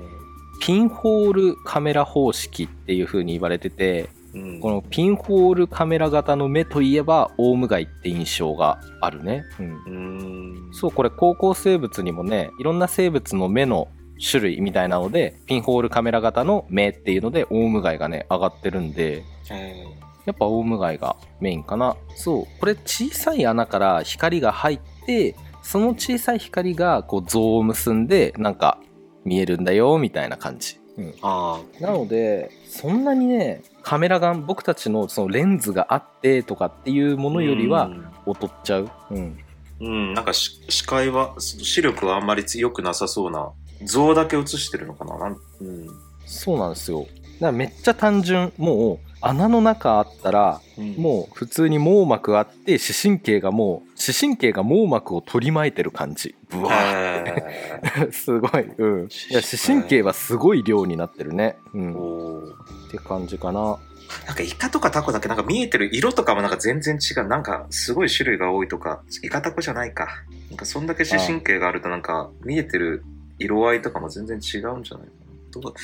[0.63, 4.61] ピンホールカメラ方式っていう風に言われててうん。
[4.61, 10.74] このピンホールカメラ型の目といえばオウムガイって印象があるね、うんうーん。
[10.74, 13.89] そうこれ高校生物にもねいろんな生物の目の
[14.20, 19.85] 種類みたいなので、ピンホールカメラ型の目っていうので、オウムガイがね、上がってるんで、え
[20.26, 21.97] やっぱオウムガイがメインかな。
[22.14, 22.45] そう。
[22.61, 28.78] これ小さい穴から光が入って、その小さい光がこう像を結んで、なんか
[29.24, 30.80] 見えるんだよ、みたいな感じ。
[30.99, 31.14] うん。
[31.22, 37.32] あなので、そんなにね、カメラガン、僕たちのそのレンズがあってとかっていうもあ。
[37.34, 38.91] のよりはうん劣っちゃう。
[39.11, 39.38] うん。
[39.80, 43.51] うん、なんかし視界は、視力はあんまり強くなさそうな、
[43.84, 45.18] 像だけ映してるのかな？
[45.18, 45.86] なんうん。
[46.26, 47.01] そうなんですよ。
[47.01, 47.12] だか
[47.47, 48.53] らめっちゃ単純。
[48.59, 56.35] もう穴の中あったら、うんもう普通に網膜あって、視神経がもう、視神経が網膜を取り巻いてる感じ。
[56.49, 57.45] ブワーって。
[58.09, 58.62] え すごい。
[58.79, 59.09] うん。
[59.31, 61.57] いや、視神経はすごい量になってるね。
[61.75, 62.45] うーん。
[62.45, 63.79] って感じかな。
[64.27, 67.29] なんかイカとかタコだけなんか見えてる色とかもなんか全然違う。
[67.29, 70.09] なんかすごい種類が多いとか、イカタコじゃないか。
[70.49, 73.05] なんかそんだけ視神経があるとなんか見えてる
[73.39, 75.12] 色合いとかも全然違うんじゃないか
[75.55, 75.61] な。
[75.61, 75.75] どう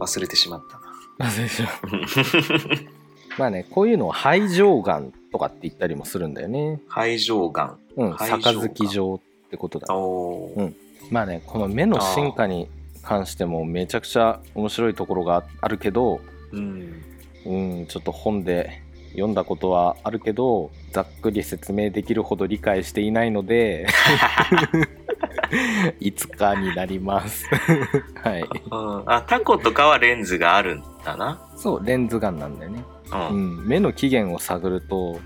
[0.00, 0.87] 忘れてしまったな。
[3.38, 6.80] まあね、こういうのを肺上眼とかって言ったりもするんだよね。
[6.88, 7.76] 肺上眼。
[7.96, 8.12] うん。
[8.12, 8.40] 杯
[8.88, 9.94] 状ってことだ。
[9.94, 10.74] うん
[11.10, 12.68] まあね、この目の進化に
[13.02, 16.20] 関してもめちゃくちゃ面白いところがあるけど、
[16.52, 17.02] うん。
[17.46, 18.82] うん、ちょっと本で
[19.12, 23.86] 読んだことはあるけど、ざっくり説明できるほど理解していないので、
[26.00, 27.46] いつかになります。
[28.22, 28.42] はい。
[28.42, 31.48] うんあ、タコとかはレンズがあるんだな。
[31.56, 32.84] そう、レンズガンなんだよね。
[33.12, 33.34] う。
[33.34, 35.20] うんん、目の起源を探ると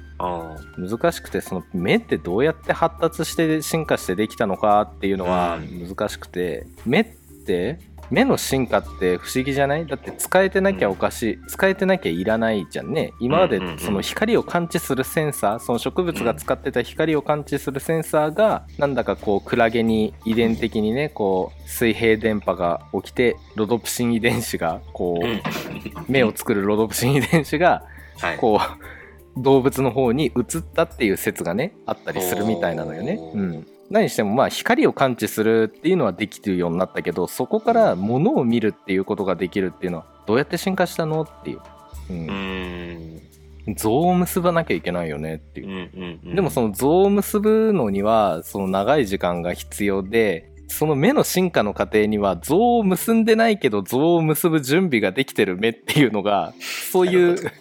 [0.79, 7.05] うん難しくて、その目ってどうやって発達して進化してできたのかっていうのはうん難しくて、目っ
[7.47, 7.79] て、
[8.13, 9.87] 目の進化って不思議じゃない？
[9.87, 13.15] だって使えてなきゃおかしい、使えてなきゃいらないじゃんね。
[13.21, 13.79] 今までうんうんうん。
[13.79, 25.31] その光を感知するセンサーその植物が使ってた光を感知するセンサーがなんだかこうクラゲに遺伝的にねこう水平電波が起きてロドプシン遺伝子がこうん。
[25.31, 25.43] う
[26.07, 27.83] 目を作るロドプシン遺伝子が
[28.19, 28.37] はい。
[28.37, 33.15] こう動物の方に移ったっていう説がねあったりするみたいなのよね。
[33.33, 41.61] うん、何してもまあ光を感知するっていうのはできるようになったけどそこから物を見るっていうことができるっていうのはどうやって進化したのっていう、
[42.11, 42.27] う、うん。
[43.69, 43.75] ん。
[43.77, 45.67] 像を結ばなきゃいけないよねっていう。
[45.67, 46.35] うんうんうん。
[46.35, 56.55] でもその像を結ぶのにはその長い時間が必要でその目の進化の過程には像を結んでないけど像を結ぶ準備ができてる目っていうのが
[56.91, 57.53] そういう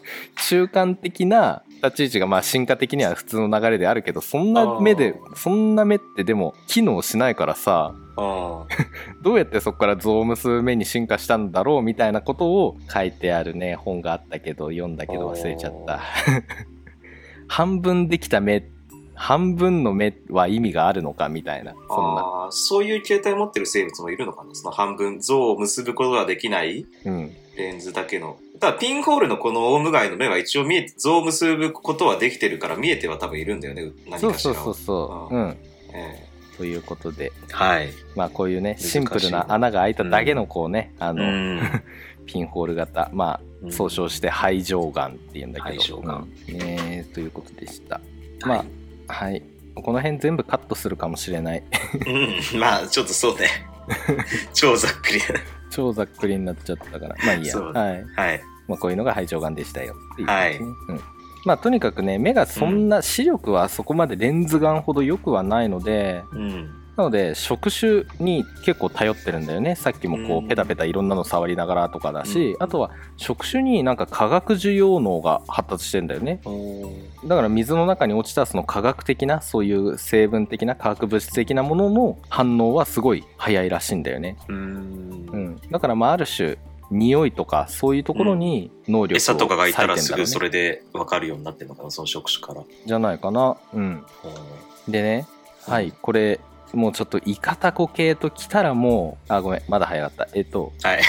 [0.47, 8.65] 中間的な立ち位置がまあ進化的には普通の流れであるけどそんな目でそんな目ってでも機能しないからさあ
[9.21, 15.99] どうやってそこから像を結ぶ目に進化したんだろうみたいなことを書いてあるね本があったけど読んだけど忘れちゃった。
[17.47, 18.63] 半分できた目
[19.13, 22.47] 半分の目は意味があるのかみたいなあそんな。
[22.49, 24.55] そういう形態を持ってる生物もいるのかな？
[24.55, 27.31] その半分、像を結ぶことができないうん
[27.61, 28.37] レンズだけの。
[28.59, 33.91] ただ、ピンホールのこのオウムガイの目は一応見えて、像を結ぶことはできてるから見えては多分いるんだよね。
[34.09, 34.63] 何そうかしらは。
[34.63, 35.57] そうそうそうううん
[35.93, 37.89] えということでえはい。
[38.15, 41.61] まあこういうねシンプルな穴が開いただけのこうね、あうの、ん。
[42.25, 47.99] ピンホール型まあ総称して肺上眼っていうんだけど肺上眼うんねということでした
[48.45, 48.63] ま
[49.07, 49.43] あはい
[49.75, 51.63] この辺全部カットするかもしれない
[52.53, 52.59] うん。
[52.59, 53.47] まあ、ちょっとそうね。
[54.53, 55.21] 超ざっくり。
[55.71, 57.15] 超ざっくりになっちゃったから。
[57.25, 57.57] まあいいや。
[57.57, 58.05] はい。
[58.15, 58.41] はい。
[58.67, 60.27] まあ、こういうのが肺上眼でしたよっていう。
[60.27, 60.57] ことはい。
[60.57, 61.01] うん。
[61.45, 66.69] まあとにかくね目がそんな視力はそこまでレンズ眼ほど良くはないので、うん。
[67.01, 69.75] なので触手に結構頼ってるんだよね。
[69.75, 70.45] さっきもこうん。
[70.45, 72.63] うペタペタいろんなの触りながらとかだし、うん。
[72.63, 76.39] あとは触手になんか化学受容脳が発達してんだよね。
[77.25, 84.53] だから水の中に落ちたその化学的なそういう成分的な化学物質的なものの反応はすごい早いらしいんだよね、う。
[84.53, 84.59] うん。
[84.59, 86.57] ん、だからまあある種
[86.91, 92.63] 匂いとかそういうところに能力を餌とかがいたらすぐそれで分かるようになってるのかな、その触手から。
[92.85, 93.57] じゃないかな。
[93.73, 94.03] うん。
[94.87, 95.25] でね
[95.67, 95.73] うん。
[95.73, 96.39] はいこれ
[96.73, 100.27] もうちょっとイカタコ系ときたらもうあごめんまだ早かった。
[100.33, 101.01] えっとはい。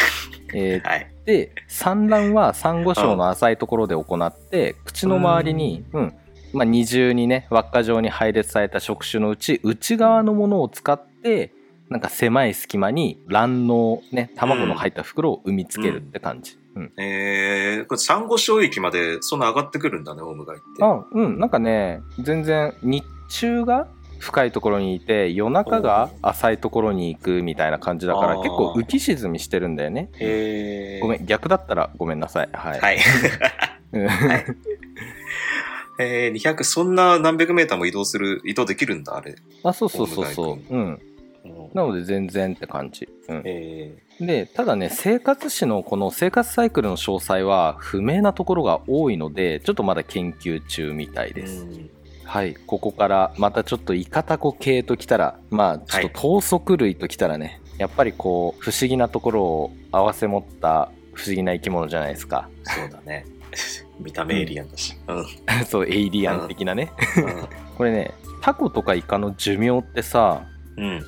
[0.54, 1.08] えー はい。
[1.24, 6.14] で産卵はサンゴ礁の浅いところで行って口の周りに、うん。
[6.52, 11.52] まあ、二重にね輪っか状に配列された触手のうち内側のものを使って
[11.88, 16.92] なんか狭い隙間に卵のね卵の入った袋を産みつけるって感じ、うん。
[16.96, 20.82] えー、これ、サンゴ礁域までそんな上がってくるんだね、オウムガイって。
[20.82, 21.38] あうん。
[21.38, 23.88] なんかね全然日中が
[24.22, 30.10] 深いところにいて夜中が浅いところに行くみたいな感じだから結構浮き沈みしてるんだよね。
[30.20, 32.48] へごめん逆だったらごめんなさい。
[32.52, 32.98] はい、はい。
[33.92, 34.08] うん。
[35.98, 39.34] えー、200、そんな何百メーターも移動する、移動できるんだ、あれ。
[39.64, 40.58] あそうそうそうそう。
[40.74, 41.00] うん。
[41.44, 41.70] うん。
[41.74, 43.08] なので全然って感じ。
[43.28, 43.42] うん。
[43.44, 51.64] えで、ただね、生活史のこの生活サイクルの詳細は不明なところが多いので、ちょっとまだ研究中みたいーです。
[51.64, 51.90] うん
[52.32, 62.48] はい、ここからまたちょっとイカタコ系ときたら、まあちょっと頭足類ときたらね、やっぱりこう、不思議なところを合わせ持った不思議な生き物じゃないですか。
[62.62, 63.26] そうだね。
[64.00, 64.96] 見た目エイリアンだし。
[65.06, 65.18] うん。
[65.18, 65.20] う
[65.60, 66.90] んそう、エイリアン的なね。
[67.76, 70.46] これね、タコとかイカの寿命ってさ、
[70.78, 71.02] うん。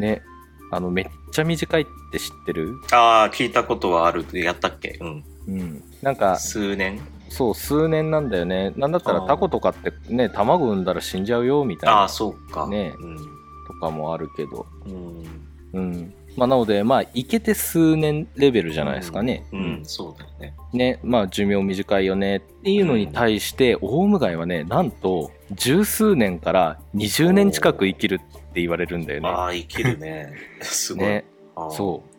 [0.00, 0.22] ね、
[0.70, 2.76] あの、めっちゃ短いって知ってる？
[2.92, 4.24] ああ、聞いたことはある。
[4.34, 4.98] やったっけ？
[5.00, 5.24] うん。
[5.48, 5.82] うん。
[6.00, 7.00] なんか、数年？
[7.30, 8.72] そう、数年なんだよね。
[8.76, 12.66] なんだったらタコとかってね、卵産んだら死んじゃうよ、みたいなああ、そうか。
[12.68, 13.16] ねうん。
[13.16, 13.22] と
[13.80, 14.66] かもあるけど。
[14.84, 15.24] うん。
[15.72, 16.14] うん。
[16.36, 19.44] まあ、なので、まあ、いけて数年レベルじゃないですかね。
[19.52, 20.54] うん、そうだよね。
[20.72, 28.18] ね、まあ、寿命短いよねっていうのに対して、オウムガイはね、なんと、十数年から20年近く生きるっ
[28.52, 29.28] て言われるんだよね。
[29.28, 30.32] ああ、生きるね。
[30.62, 31.06] すごい。
[31.06, 31.24] ね。
[31.70, 32.10] そう。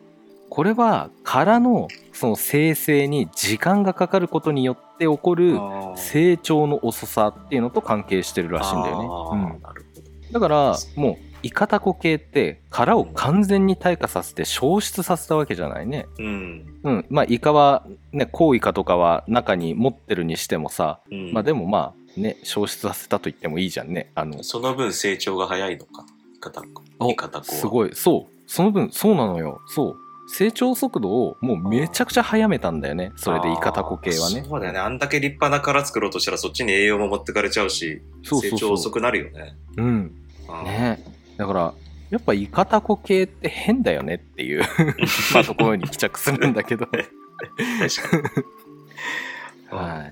[0.50, 5.58] これは、殻の、その生成に時間がかかることによって起こる
[5.96, 9.10] 成長の遅さっていうのと関係してるらしいんだよね。
[9.32, 10.12] うんなるほど。
[10.32, 16.08] だからもうイカタコ系って殻を完全に退化させて消失させたわけじゃないね。
[16.20, 16.80] うん。
[16.84, 17.06] うん。
[17.10, 24.12] まあイカはね、コウイカとかは中に持ってるにしてもさ、うん、まあでもまあね、消失させたと言ってもいいじゃんね。
[24.16, 26.06] あの、その分成長が早いのか。
[26.36, 27.10] イカタコ。
[27.10, 27.44] イカタコは。
[27.46, 27.90] すごい。
[27.94, 28.42] そう。
[28.48, 29.62] その分、そうなのよ。
[29.68, 29.96] そう。
[30.34, 33.12] 成長速度をもうめちゃくちゃ早めたんだよね。
[33.18, 34.46] それでイカタコ系はね。
[34.48, 34.80] そうだよね。
[34.80, 39.58] あんだけ立派な殻作ろうとしたらそっちに栄養も持ってかれちゃうし、そうそうそう成長遅くなるよね。
[39.76, 40.16] うん。
[40.64, 41.04] ね
[41.36, 41.74] だから、
[42.12, 44.64] やっぱイカタコ系って変だよねっていう、
[45.36, 46.88] まあところに帰着するんだけど。
[49.70, 50.06] は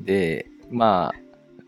[0.00, 0.02] い。
[0.02, 1.21] で、まあ、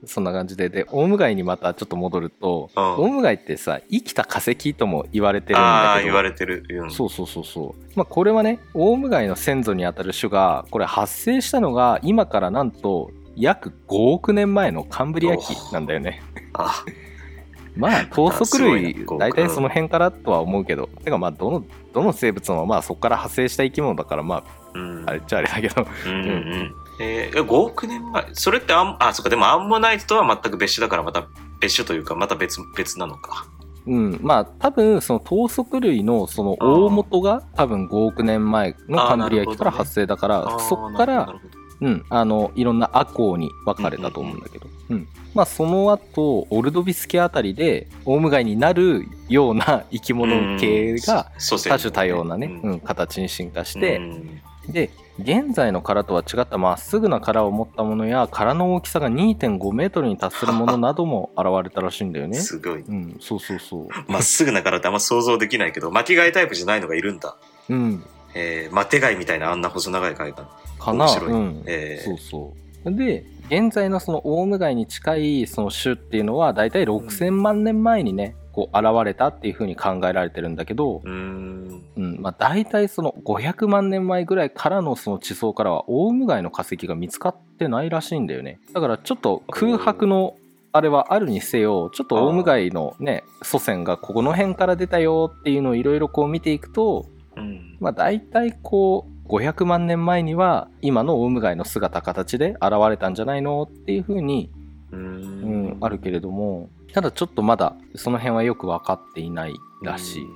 [0.07, 6.65] そんな感じで、で、オウムガイにまたちょっと戻ると、うんオウムガイってさ、生きた化石とも言われてるんああ、だけど、言われてる。
[6.69, 6.91] うん。
[6.91, 7.83] そうそうそうそう。
[7.97, 16.23] まあこれはね、オウムガイの先祖にあたる種が、これ発生したのが今からなんと約5億年前のカンブリア紀なんだよね。
[16.53, 16.85] あ
[17.77, 24.45] まあ、頭足すごい類大体その辺からとは思うけど、てかまあ、どの、どの生物もまあそこから派生した生き物だから、ま
[24.75, 25.05] うん。
[25.07, 26.75] あ、あれっちゃあれだけど、うんうんうん。
[26.99, 28.27] えー、5億年前？
[28.33, 31.27] それってアン、あ、そっか、でもアンモナイトとは全く別種だから、また
[31.61, 33.47] 別種というか、また別、別なのか。
[33.87, 41.35] うん、まあ多分その頭足類のその大元が多分5億年前のカンブリア紀から発生だから、あーそこから
[41.81, 52.71] うん、あのいろんな亜項に分かれたと思うんだけど、うんまあその後オルドビス系あたりでオウムガイになるような生き物系が多種多様なね、うん。
[52.71, 54.41] うん形に進化して、うん。
[54.73, 62.39] で現在の殻とは違ったまっすぐな殻を持ったものや殻の大きさが2.5メートルに達するものなども現れたらしいんだよね。
[62.39, 62.81] すごい。
[62.81, 63.89] うん、そうそうそう。
[64.09, 67.37] まっすぐなからってあんま想像できないけど、巻き貝タイプじゃないのがいるんだ。
[67.69, 68.05] うん、
[68.35, 70.49] えー、マテ貝みたいなあんな細長い貝が。
[70.81, 71.05] かな。
[71.05, 72.53] 面白いうん、えーそうそ
[72.85, 72.93] う。
[72.93, 81.83] で、現在のそのオウムガイに近いその種っていうのはだいたい6000万年前にね、こう現れたっていうふうに考えられてるんだけど、うん、
[82.21, 88.61] まあ大体その500万年前ぐらいからのその地層からはオウムガイの化石が見つかってないらしいんだよね。
[88.73, 90.37] だからちょっと空白の
[90.71, 97.77] あれはあるにせよ、ちょっとオウムガイのね、祖先がここの辺から出たよっていうのをいろいろこう見ていくと、うん。
[97.81, 104.51] まあ大体こう500万年前には今のオウムガイの姿形で現れたんじゃないのっていうふうに、
[104.93, 105.75] うん。
[105.75, 105.77] ん。
[105.81, 110.23] あるけれども、ただちょっとまだその辺はよく分かっていないらしい。
[110.23, 110.31] うん。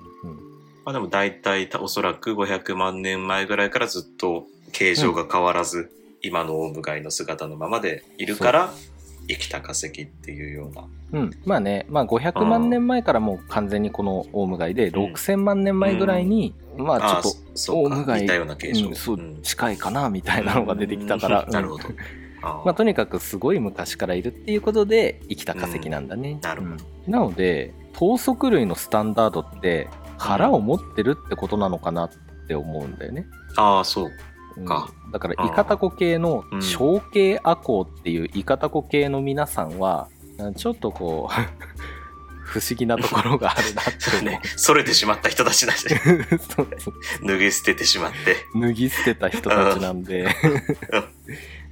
[0.84, 5.90] まあでも大体おそらく500万年前ぐらいからずっと形状が変わらず、
[6.22, 8.72] 今のオウムガイの姿のままでいるから、
[9.28, 10.84] 生きた化石っていうような。
[11.12, 18.88] うん、まあね、まあ、500万年前からもう完全にこのオウムガイで、6000万年前ぐらいに、まあちょっと、オウムガイ似たような形状。
[18.88, 19.42] うんそううん。
[19.42, 21.52] 近いかなみたいなのが出てきたから、うん。
[21.52, 21.84] なるほど
[22.42, 26.38] まあ、とにかくすごい昔からいるっていうことで生きた化石なんだね。
[26.42, 26.84] なるほど。
[27.06, 27.12] うん。
[27.12, 32.10] なので頭足類のスタンダードって殻を持ってるってことなのかなっ
[32.46, 33.26] て思うんだよね。
[33.56, 34.10] あー、そう。
[34.56, 34.64] うん。
[34.64, 36.62] かだからイカタコ系のうん。
[36.62, 40.08] 小系アコウっていうイカタコ系の皆さんは
[40.56, 41.34] ちょっとこう
[42.48, 44.24] 不思議なところがあるなって。
[44.24, 45.86] ね、それてしまった人たちだし、
[47.26, 48.36] 脱ぎ捨ててしまって。
[48.58, 50.28] 脱ぎ捨てた人たちなんで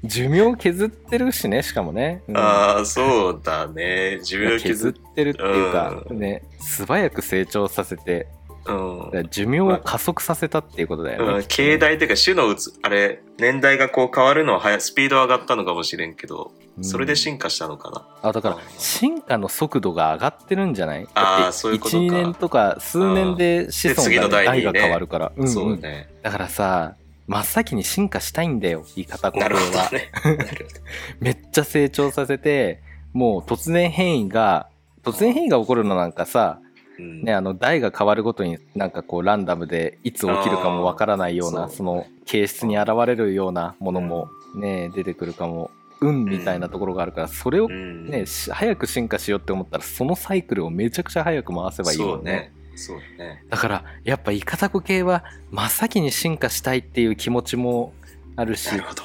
[0.06, 2.36] 寿命削ってるしねしかもね、うん。
[2.36, 4.20] ああ、そうだね。
[4.22, 6.18] 寿命削っ削ってるっていうか、うん。
[6.18, 8.28] ね素早く成長させて
[8.66, 8.72] う
[9.20, 9.28] ん。
[9.30, 11.32] 寿命を加速させたっていうことだよね。
[11.34, 16.84] うん、境内というか種のうつ、あれ、年代がこう変わるのは早い、スピード上がったのかもしれんけど、うん。
[16.84, 18.06] それで進化したのかな。
[18.22, 21.06] あだから進化の速度が上がってるんじゃない？
[21.14, 22.02] あーだってそういうことか。
[22.02, 25.48] 12年とか数年で子孫が、代が変わるから、うんうん。
[25.48, 26.08] そうね。
[26.22, 26.96] だからさ
[27.26, 30.10] 真っ先に進化したいんだよイカタコ系なるほどは、ね。
[30.24, 30.80] なるほど
[31.20, 34.68] めっちゃ成長させてもう突然変異が
[35.02, 36.60] 突然変異が起こるのなんかさ、
[36.98, 37.22] うん。
[37.22, 45.70] ね、あの代が変わるごとになんかこうランダムでいつ起きるかもわからないようなその形質に現れるようなものもね出てくるかも。
[45.98, 48.10] 運みたいなところがあるからそれをうん。
[48.50, 53.02] 早く進化しようって思ったらそのサイクルをめちゃくちゃ早く回せばいいもんねそうね。
[53.08, 53.44] そうね。
[53.48, 57.92] だからやっぱイカタコ系は真っ先に進化したいっていう気持ちも
[58.36, 59.02] あるしなるほど。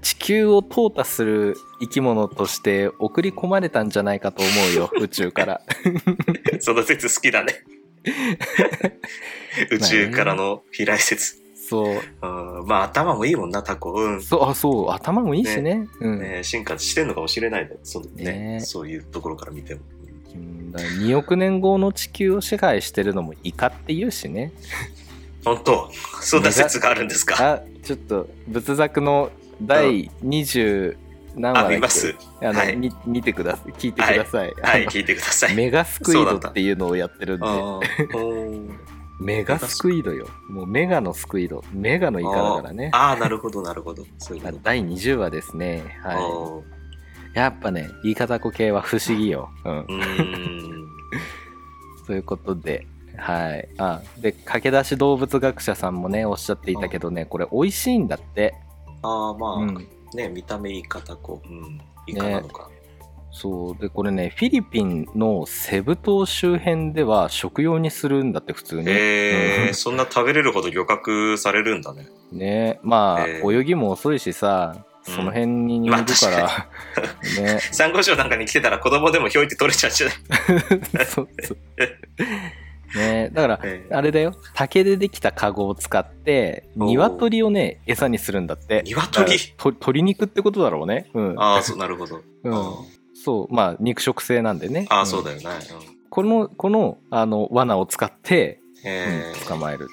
[0.00, 5.60] 地球を淘汰する生き物として送り込まれたんじゃないかと思うよ 宇宙から
[6.60, 7.64] その説好きだね。
[9.70, 11.42] 宇宙からの飛来説。
[11.68, 13.92] そううんまあ頭もいいもんな、タコ。
[13.92, 14.22] うん。
[14.22, 17.76] そうあそう頭もいいしねうん、ね、進化してんのかもしれないね。
[17.82, 19.80] そうねねそういうところから見ても。
[20.34, 20.72] うん。
[20.72, 24.52] だから2億年後の地球を支配してるのもイカって言うしね。
[25.44, 25.90] 本当？
[26.20, 27.54] そんな説があるんですか？
[27.54, 29.30] あちょっと仏作の
[29.60, 30.96] 第20
[31.34, 31.74] 何話だあ、っけ？
[31.76, 32.14] 見ます。
[32.40, 32.76] あの、はい。
[32.76, 33.72] み見てください。
[33.72, 35.54] 聞いてください、はい、あの聞いてください。
[35.54, 37.46] メガスクイドっていうのをやってるんで。
[39.20, 40.28] メガスクイドよ。
[40.48, 41.62] もうメガのスクイド。
[41.72, 42.90] メガのイカだからね。
[42.92, 44.04] あー、なるほど、なるほど。
[44.18, 44.60] そういう。
[44.64, 45.96] 第20話ですね。
[46.02, 46.81] はい
[47.34, 49.86] やっぱね言い方子系は不思議ようん。
[52.06, 58.54] ということではいあで駆け出し動物学者さんもねおっしゃっていたけどねこれ美味しいんだって
[59.02, 61.48] ああ、まあ、うんね、見た目いい方こう。
[61.48, 61.80] うん。
[62.06, 62.68] いかなのか。
[63.34, 72.08] そうでこれねフィリピンのセブ島周辺では食用にするんだって普通に、えー、そんな食べれるほど漁獲されるんだね。
[72.30, 76.68] うんねまあ、えー泳ぎも遅いしさその辺にいるまあから、
[77.42, 77.58] ね。
[77.72, 81.58] サンゴ礁なんかに来てたら子供でもひょいって取れちゃうんじゃないそうそう。
[82.98, 83.30] ね。
[83.32, 84.34] だからえーあれだよ。
[84.54, 88.82] 竹でできたカゴを使って鶏をね餌にするんだって。
[88.86, 89.54] 鶏？
[89.58, 91.10] 鶏肉ってことだろうね。
[91.14, 91.34] うん。
[91.40, 92.22] ああ、そう、なるほど。
[92.44, 92.54] うん。
[92.54, 92.74] あ
[93.14, 93.54] そう。
[93.54, 94.86] まあ肉食性なんでね。
[94.88, 95.06] あー、ん。
[95.06, 95.42] そうだよね。
[95.44, 95.56] うん。
[96.10, 98.60] このこのあの罠を使って
[99.48, 99.88] 捕まえる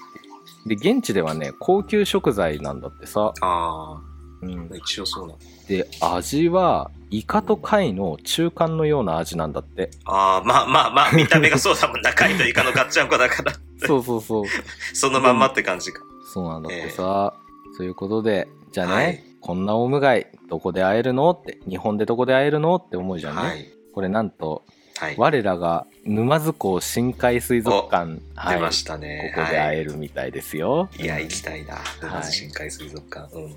[0.67, 4.01] で現地ではね高級食材なんだってさ、あ
[4.41, 5.35] うんあ、一応そうな。
[5.67, 12.13] で味はイカと貝の中間のような味なんだってああ、まあまあまあ、見た目がそうだもんな。
[12.13, 13.53] 貝とイカのガッチャンコだから。
[13.87, 14.45] そうそうそう
[14.93, 16.01] そのまんまって感じか。
[16.33, 17.33] そうなんだってさ、
[17.77, 23.69] ということでじゃあね、はいこんなオウムガイどこで会えるのって日本でどこで会えるのって思うじゃない、はい。
[23.93, 24.65] これなんと
[24.99, 25.15] はい。
[25.17, 29.31] 我らが沼津港深海水族館、はい、出ましたね。
[29.33, 31.03] ここで会えはるみたいですよ、い。
[31.03, 31.75] いや、行きたいな。
[31.75, 33.33] い沼津深海水族館。
[33.33, 33.55] うん。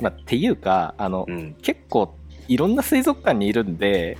[0.00, 1.54] まあ、っていうかあの、うん。
[1.62, 2.14] 結構
[2.48, 4.18] いろんな水族館にいるんで、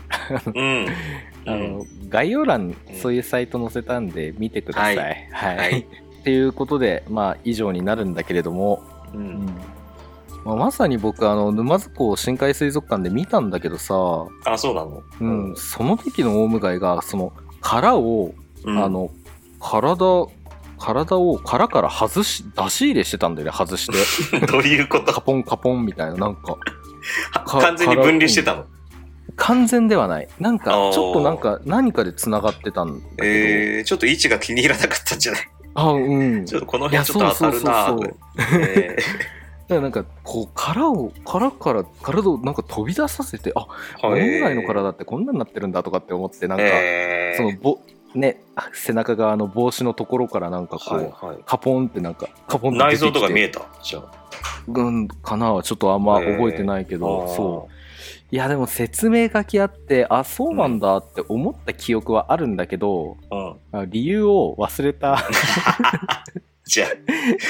[0.55, 0.87] うん。
[1.47, 4.97] あの概要欄にそういうサイト載せたんで見てください。
[4.97, 5.57] ははい。
[5.57, 5.87] はい
[6.21, 8.83] っていうことで、まあ、以上になるんだけれども、
[9.15, 9.17] う。
[9.17, 9.47] うんん
[10.45, 13.95] まあ、まさに僕あの沼津港深海水族館で見たんだけどさ、
[14.45, 15.03] あ、そうなの？
[15.21, 19.11] うん、その時のオウムガイがその殻を、うんあ、の
[19.59, 20.29] 体
[20.81, 23.89] 体を殻から外し出し入れしてたんだよね外し
[24.31, 24.41] て。
[24.47, 25.13] どういうこと？
[25.13, 26.57] カポンカポンみたいななんか。
[27.33, 28.65] か 完全に分離してたの？
[29.37, 30.29] 完全ではない。
[30.39, 35.43] なんかちょっとなんか何かでつながってたんだけど、えー、ちょっと位置が気に入らなかったんじゃない？
[35.75, 36.45] あうん。
[36.47, 38.17] ちょっとこの辺ちょっと当たるなそうそうそう
[38.61, 38.97] え
[39.69, 47.37] だからなんかこう殻を殻から体をなんか飛び出させてあーオウムガイの体ってこんなになってるんだとかって思ってなんか、えー。
[47.37, 47.79] そのぼ
[48.15, 48.41] ね
[48.73, 52.77] 背中側の帽子のところからなんかこう、はいはカポンってなんかカポンい。
[52.77, 53.63] って内臓とか見えた？
[53.83, 54.13] じゃあ。
[54.69, 55.53] うんかな？
[55.55, 57.75] はちょっとあんま覚えてないけど、あーそう
[58.33, 63.57] いやでも説明書きあってあそうなんだって思った記憶はあるんだけど、うん。
[63.81, 65.19] あ理由を忘れた
[66.65, 66.87] じゃ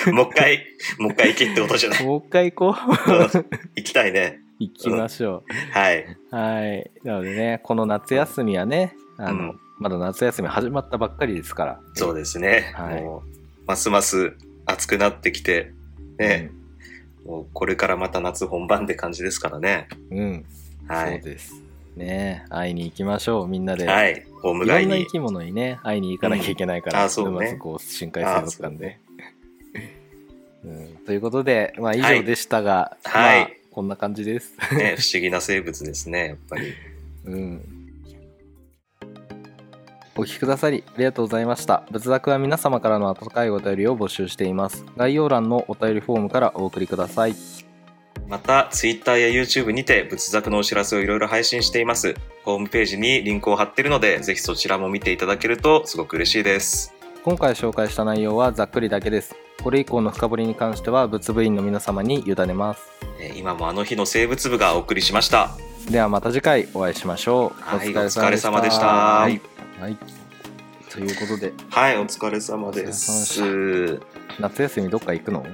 [0.06, 0.64] あ、もう一回、
[0.98, 2.04] もう一回行けってことじゃない？
[2.06, 3.44] もう一回行こう
[3.76, 4.38] 行きたいね。
[4.58, 5.42] 行きましょ
[5.72, 6.04] はい。
[6.32, 12.72] うはいなのでねこの夏休みはねあの、うんまだ夏休み始まったばっかりですからそうですね。
[12.76, 15.72] はいもうますます暑くなってきて、
[16.18, 16.50] ね、
[17.24, 19.88] もうこれからまた夏本番って感じですからね。
[20.10, 20.44] うん、うん
[20.86, 21.12] はい。
[21.14, 21.54] そうです
[21.96, 24.26] ね会いに行きましょうみんなで、はい。
[24.42, 24.86] ホームいろ街に。
[24.86, 28.98] んな生き物にね会いに行かなきゃいけないから、うんあそうね沼津港深海水族館で。
[30.62, 34.52] うん、ということで、まあ、以上でしたが、はいまあ、こんな感じです。
[34.76, 36.74] ね、不思議な生物ですね、やっぱり。
[37.24, 37.79] うん、
[40.20, 41.82] お聞きくださりありがとうございました。
[41.90, 44.84] 仏作は皆様からの温かいお便りを募集しています。
[44.98, 47.34] 概要欄のお便りフォームからお送りください。
[48.28, 52.14] また、Twitter や YouTube にて仏作のお知らせをいろいろ配信しています。
[52.44, 56.92] ホームページにリンクを貼っているので、ぜひそちらも見ていただけるとすごく嬉しいです。
[57.24, 59.34] 今回紹介した内容はざっくりだけです。
[59.62, 62.82] これ以降の深掘りに関しては仏部員の皆様に委ねます。
[63.18, 65.50] えー今もあの日の生物部がお送りしました。
[65.90, 67.62] ではまた次回お会いしましょう。
[67.62, 69.69] はい、お疲れ様でした。
[69.80, 69.90] はい。
[69.92, 69.98] はい
[70.90, 74.00] ということで、はい、お疲れ様です。
[74.40, 75.46] 夏休みどっか行くの？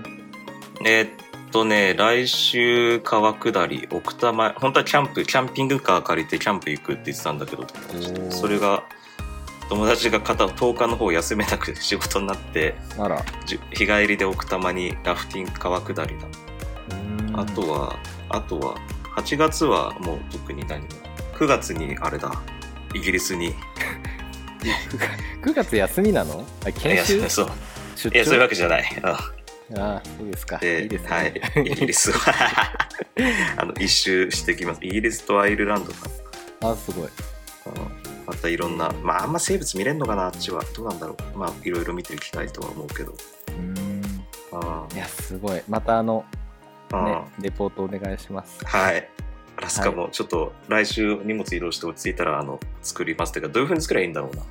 [0.82, 1.10] えーっ
[1.52, 8.84] とね、来週川下り、奥多摩、本当はキャンプ、キャンピングカー借りてキャンプ行くって言ってたんだけど、ーそれが、
[9.68, 13.22] 友達が片10日の方休めなくて仕事になって、あら。
[13.74, 16.26] 日帰りで奥多摩にラフティング川下りだ。
[17.38, 17.98] あとは、
[18.30, 18.78] あとは、
[19.18, 20.88] 8月はもう特に何も。
[21.34, 22.32] 9月にあれだ、
[22.94, 23.54] イギリスに。
[25.42, 26.44] 9月休みなの？
[26.64, 27.50] あいや研修そう。
[27.96, 29.02] 出いや、そういう張わけじゃない。
[29.02, 29.36] うん
[29.78, 30.58] ああ、そうですか。
[30.58, 31.08] で、いいですね。
[31.10, 31.32] はい、
[31.64, 32.32] イギリスは
[33.58, 34.78] あの一周してきます。
[34.82, 36.08] イギリスとアイルランドか
[36.60, 37.08] あすごい。
[37.74, 37.82] な。
[37.82, 40.62] うんまたいろんな、まあ、あんま生物見れんのかな、あっちは。
[40.74, 41.38] どうなんだろう。
[41.38, 43.12] まあ、いろいろ見ていきたいとは思うけど。
[43.12, 44.24] うーん。
[44.52, 45.62] あいや、すごい。
[45.68, 46.24] またあの、
[46.92, 48.64] あ、ね、レポートお願いします。
[48.64, 49.08] はい。
[49.58, 54.42] アラスカもちょっと来週荷物移動して落ち着いたらあの作りますっていうかどういうふうに作ればいいんだろうな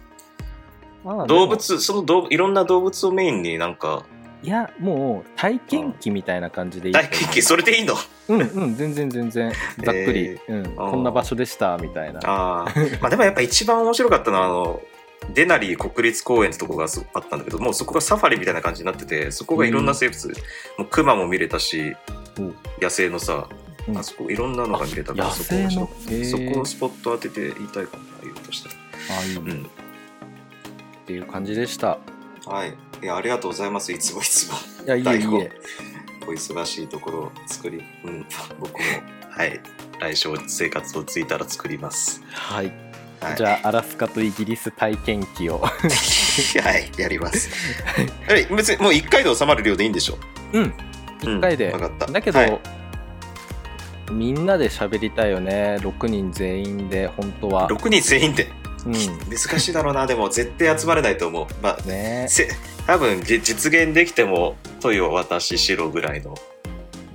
[1.05, 4.03] まあ動物その動物いろんな動物をメインになんか。
[4.43, 6.93] いや、もう体験記みたいな感じでいい。
[6.93, 7.11] と思う。
[7.11, 7.95] 大研究それでいいの？
[8.27, 9.51] うんうん、全然全然。
[9.83, 12.19] ざっくり、うん、こんな場所でした、みたいな。
[12.25, 14.81] ああまあでもやっぱ一番面白かったのはあの
[15.33, 20.27] デナリー国立公園ってとこがすあったんだけどもうそこがサファリみたいな感じになっててそこがいろんな生物、
[20.77, 21.95] もうクマも見れたし
[22.37, 22.41] う。
[22.41, 23.49] ん野生のさ、
[23.87, 23.97] うん。
[23.97, 25.49] あそこいろんなのが見れたから野そこ
[26.23, 28.69] そこをスポット当てて言いたいかな言うとした。
[28.69, 28.75] ら
[29.21, 29.69] あいい、っうん
[31.05, 31.99] ていう感じでした。
[32.45, 35.51] はいいやありがとうございますいつもいつもいや、いいえ。
[36.27, 38.25] お忙しいところを作り、うん、
[38.59, 38.77] 僕も、
[39.29, 39.59] はい、
[39.99, 42.23] 来週生活をついたら作ります。
[42.31, 42.73] はい。
[43.21, 45.59] はい、じゃあ、アラスカとイギリス体験記を。
[45.61, 45.69] は
[46.77, 47.49] い、やります。
[48.29, 50.17] え別にもう1回で収まる量でいいんでしょ
[50.53, 50.73] うん。
[51.21, 51.71] 一回で。
[51.71, 52.05] わかった。
[52.07, 52.59] だけど、はい
[54.11, 55.77] みんなで喋りたいよね。
[55.79, 57.67] 6人全員で、本当は。
[57.69, 58.51] 6人全員で。
[58.85, 58.93] うん。
[58.93, 61.47] 難しいだろうな、でも絶対集まれないと思う。
[61.61, 62.47] まあ、ねせ
[62.85, 66.35] 多分じ実現できても、トイを私、白ぐらいの。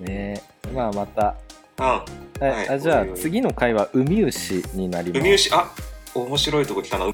[0.00, 0.42] ね
[0.74, 1.36] まあ、また。
[1.78, 1.84] うん。
[1.86, 2.04] は
[2.40, 5.20] いはいあじゃあ次の回はウミウシになります。
[5.20, 5.70] ウミウシ、あ
[6.14, 7.06] 面白いとこ来たな。
[7.06, 7.12] ウ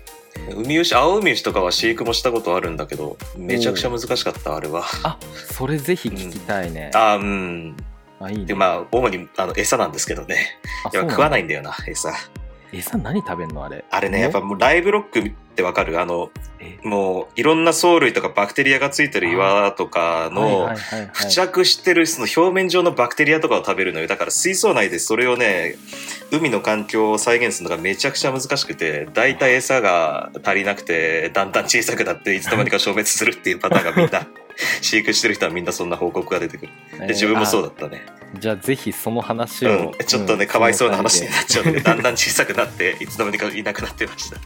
[0.67, 4.85] ミウシ、青ウミウシとかは飼育もしたことあるんだけど、めちゃくちゃ難しかった、あれは。
[5.03, 6.91] あそれぜひ聞きたいね。
[6.95, 7.77] あうん。
[8.21, 8.45] あ、いいね。
[8.47, 10.59] で、まあ、主にあの餌なんですけどね。
[10.85, 11.45] あ、いや食わないい。
[11.45, 12.13] んだよな、餌。
[12.79, 13.85] 餌何食べんのあれ？
[13.91, 16.01] あれね、やっぱもうライブロックってわかる？
[16.01, 16.79] あの、え？
[16.83, 20.69] もういろんな藻類とかバクテリアがついてる岩とかはいの
[21.13, 24.07] 付着してるその表面上のバクテリアとかを食べるのよ。
[24.07, 25.77] だから水槽内でそれをね、
[26.31, 34.27] 海の環境を再現するのがめちゃくちゃ難しくて、だいたい餌が足りなくて、だんだん小さくなっていつの間にか消滅するっていうパターンがみんな、
[34.81, 36.73] 飼育してる人はみんなそんな報告が出てくる。
[36.99, 38.05] で、自分もそうだったね。
[38.09, 39.95] あじゃあぜひその話うんを。。
[40.07, 44.39] ちょっとね、んかわいそうな話になっちゃうので、だんだん小さくなって、いつの間にかいなくなってました。